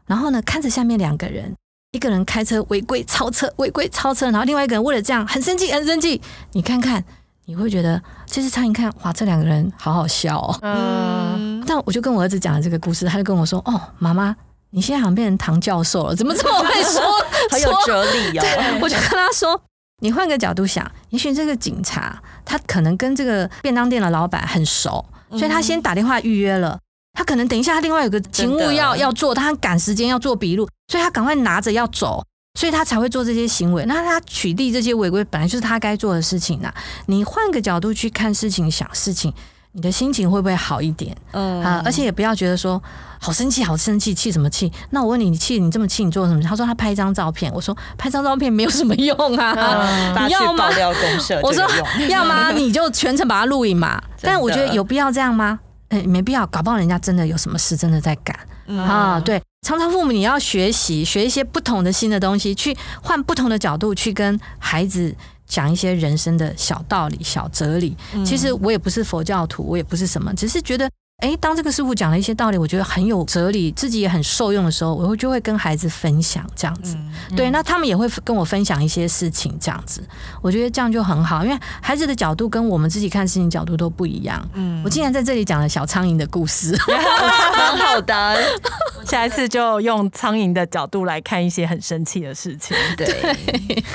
[0.08, 1.56] 然后呢，看着下面两个人，
[1.92, 6.20] 一个人开车违规超车，违规超车，然后另外一个人为了这样很生气，很生气。
[6.54, 7.04] 你看看，
[7.46, 10.58] 你会觉得这只苍蝇看哇，这两个人好好笑哦。
[10.64, 14.36] 嗯，但我就跟我儿子讲了这个故事，他就跟我说：“哦，妈妈，
[14.72, 17.04] 你现在好像变成唐教授了，怎么这么会说？
[17.52, 18.44] 很有哲理哦。”
[18.82, 19.62] 我就跟他说
[20.02, 26.80] ：“你换个角度想，也许这个警察他可能跟这个便当店的老板很熟，所以他先打电话预约了。
[27.14, 32.24] 他可能等一下他另外有个勤务要要做，他赶时间要做笔录，所以他赶快拿着要走。”
[32.56, 33.84] 所以他才会做这些行为。
[33.88, 36.72] 那他取缔这些违规，本来就是他该做的事情呐。
[37.08, 39.34] 你换个角度去看事情、想事情，
[39.72, 41.18] 你的心情会不会好一点？
[41.32, 42.80] 嗯啊，而且也不要觉得说
[43.20, 44.72] 好生气、好生气，气什么气？
[44.92, 46.44] 那我问你，你气你这么气，你做什么？
[46.44, 47.52] 他说他拍一张照片。
[47.56, 50.70] 我说拍张照片没有什么用啊，嗯、 你要吗？
[51.42, 51.68] 我说
[52.08, 52.52] 要吗？
[52.52, 54.00] 你就全程把它录影嘛。
[54.22, 55.60] 但我觉得有必要这样吗？
[55.94, 56.46] 嗯，没必要。
[56.48, 59.20] 搞不好人家真的有什么事，真的在赶、嗯、啊。
[59.20, 59.42] 对。
[59.66, 65.16] 常常父母，你要学习学一些不同的新的东西，去换不同的角度去跟孩子
[65.46, 67.96] 讲一些人生的小道理、小哲理。
[68.26, 70.90] 其实我也不是佛教徒，我也不是什么，只是觉得。
[71.24, 76.96] 哎，当这个师傅讲了一些道理，我觉得很有哲理，自己也很受用的时候，我会就会跟孩子分享这样子。
[76.96, 80.06] 嗯嗯、对，那他们也会跟我分享一些事情，这样子，
[80.42, 84.46] 我觉得这样就很好，因为孩子的角度跟我们自己看事情角度都不一样。
[84.54, 86.78] 嗯，我竟然在这里讲了小苍蝇的故事，
[87.58, 88.38] 蛮好的。
[89.06, 92.76] 下一次就用苍蝇的角度来看一些很生气的事情。
[92.98, 93.06] 对，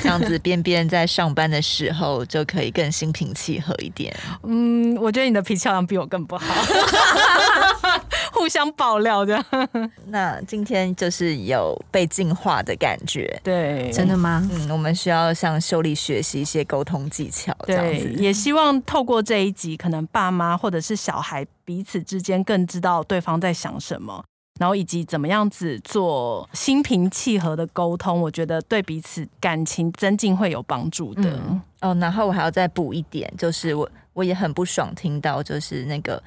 [0.01, 4.15] 这样子边边在上班的时候就可以更心平气和一点。
[4.43, 6.45] 嗯，我觉得你的脾气好像比我更不好。
[8.31, 9.45] 互相爆料这样，
[10.07, 14.47] 那今天就是有被净化的感觉，对，真的吗？
[14.51, 18.13] 嗯，我们需要向秀丽学习一些沟通技巧，这样子。
[18.13, 24.23] 也希望透过这一集，可能爸妈或者是小孩彼此之间更知道对方在想什么，
[24.59, 31.23] 然后以及怎么样子做心平气和的沟通，我觉得对彼此感情增进会有帮助的。
[31.23, 31.61] 嗯。
[31.81, 36.21] 哦，然后我还要再补一点，就是我我也很不爽听到就是那个。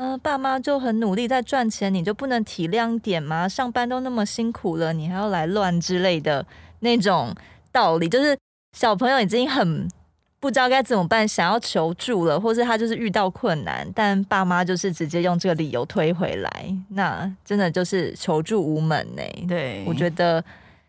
[0.00, 3.46] 嗯、呃，爸妈就很努力在赚钱，你就不能体谅点吗？
[3.46, 6.44] 上班都那么辛苦了，你还要来乱之类的
[6.78, 7.34] 那种
[7.70, 8.34] 道理，就是
[8.74, 9.86] 小朋友已经很
[10.40, 19.22] 不知道该怎么办，想要求助了，或是他就是遇到困难，但爸妈就是直接用这个理由推回来，那真的就是求助无门呢。
[19.46, 20.42] 对，我觉得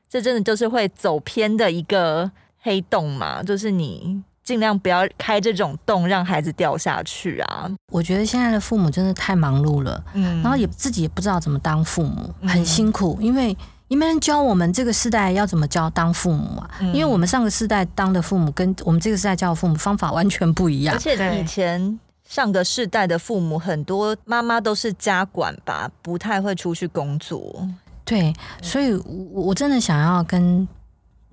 [0.09, 2.31] 这真的就是会走偏的一个
[2.61, 4.23] 黑洞嘛，就是你。
[4.51, 7.71] 尽量不要开这种洞，让孩子掉下去啊！
[7.89, 13.55] 我觉得现在的父母真的太忙碌了，嗯，然后也自己也不知道怎么当父母，很辛苦，因为
[13.87, 16.69] 你没人教我们这个世代要怎么教当父母啊。
[16.93, 21.97] 因为我们上个世代当的父母跟我们这个世代教的父母方法完全不一样，而且以前
[22.27, 27.65] 上个世代的父母很多妈妈都是家管吧，不太会出去工作。
[28.03, 30.67] 对，所以我我真的想要跟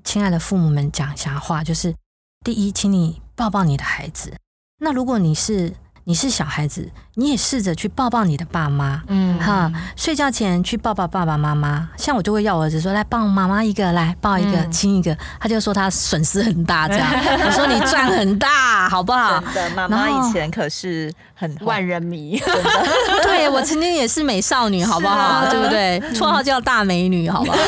[0.05, 1.93] 亲爱的父母们讲一下话，就是。
[2.45, 4.36] 第一，请你抱抱你的孩子。
[4.80, 5.74] 那如果你是
[6.05, 11.89] 你是小孩子，你也试着去抱抱你的爸妈，嗯哈，睡觉前去抱抱爸爸妈妈。
[11.97, 15.16] 像我就会要我儿子说，来抱妈妈一个，来抱一个，亲一个。
[15.41, 17.07] 他就说他损失很大，这样。
[17.45, 19.43] 我说你赚很大，好不好？
[19.53, 22.41] 真的，妈妈以前可是很万人迷。
[23.25, 25.45] 对，我曾经也是美少女， 好不好？
[25.51, 26.01] 对不对？
[26.14, 27.59] 绰号叫大美女，好不好？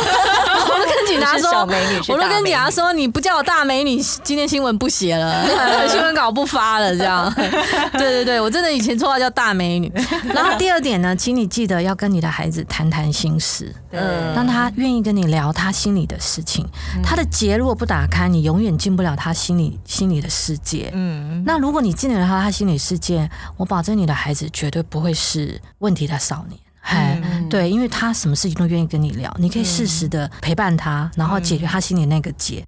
[0.73, 1.67] 我都跟警察说，
[2.09, 5.45] 我都跟警察说，你不叫我大美女，今天新闻不写了，
[5.89, 7.33] 新闻稿不发了，这样。
[7.35, 9.91] 对对对，我真的以前绰号叫大美女。
[10.35, 16.67] 然后第二点呢，请你记得要跟你的孩子谈谈心事，嗯，让他愿意跟你聊他心里的事情。
[17.03, 20.91] 他的结如果不打开，你永远进不了他心里心里的世界。
[20.93, 26.61] 嗯，那如果你进了他他心里世界，我保证你的孩子绝对不会是问题的少年。
[26.83, 27.21] 哎，
[27.51, 32.65] 对，因为他什么事情都愿意跟你聊，你可以适时的陪伴他，然后解决他心里那个结。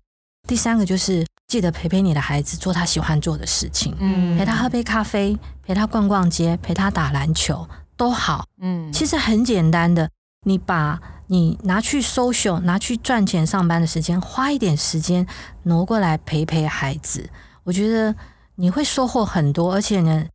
[0.49, 7.67] 第三个就是记得陪陪你的孩子做他喜欢做的事情，嗯，陪他喝杯咖啡，陪他逛逛街，陪他打篮球
[7.97, 10.11] 都好，嗯，其实很简单的，
[10.45, 15.27] 你把你拿去 social，拿去赚钱上班的时间，花一点时间
[15.63, 17.31] 挪过来陪陪孩子，
[17.65, 18.15] 我觉得
[18.57, 20.27] 你会收获很多，而且呢，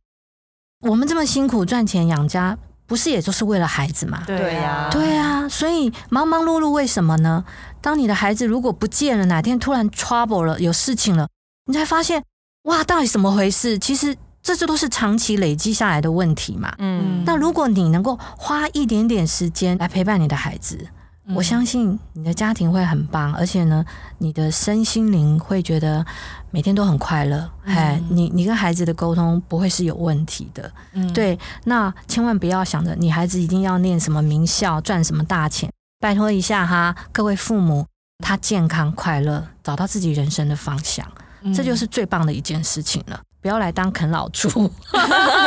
[0.80, 2.56] 我们这么辛苦赚钱养家，
[2.88, 4.22] 不是也就是为了孩子嘛？
[4.26, 7.44] 对呀，对呀，所以忙忙碌碌为什么呢？
[7.82, 11.28] 当你的孩子如果不见了，哪天突然 trouble 了，有事情了，
[11.66, 12.24] 你才发现，
[12.62, 13.78] 哇，到底怎么回事？
[13.78, 16.74] 其实这这都是长期累积下来的问题嘛。
[16.78, 20.88] 嗯，那如果你能够花一点点时间来陪伴你的孩子，
[21.26, 23.84] 嗯，我相信你的家庭会很棒，而且呢，
[24.16, 26.04] 你的身心灵会觉得
[26.50, 27.50] 每天都很快乐。
[27.64, 30.70] 哎，嗯，你你跟孩子的沟通不会是有问题的。
[30.92, 35.70] 嗯，对，那千万不要想着你孩子一定要念什么名校，赚什么大钱。
[36.00, 37.86] 拜托一下哈，各位父母，
[38.24, 41.06] 他健康快乐，找到自己人生的方向，
[41.42, 43.20] 嗯、这就是最棒的一件事情了。
[43.40, 44.48] 不要来当啃老族。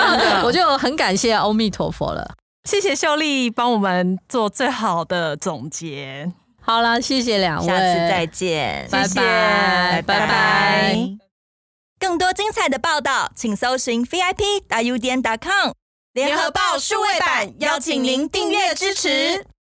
[0.44, 2.36] 我就很感谢阿弥陀佛了。
[2.70, 6.32] 谢谢秀丽帮我们做最好的总结。
[6.62, 10.96] 好了，谢谢两位，下次再见，拜拜，拜拜。
[12.00, 15.74] 更多精彩的报道，请搜寻 VIP 大 U 点 com
[16.14, 19.46] 联合报数位版，邀请您订阅支持。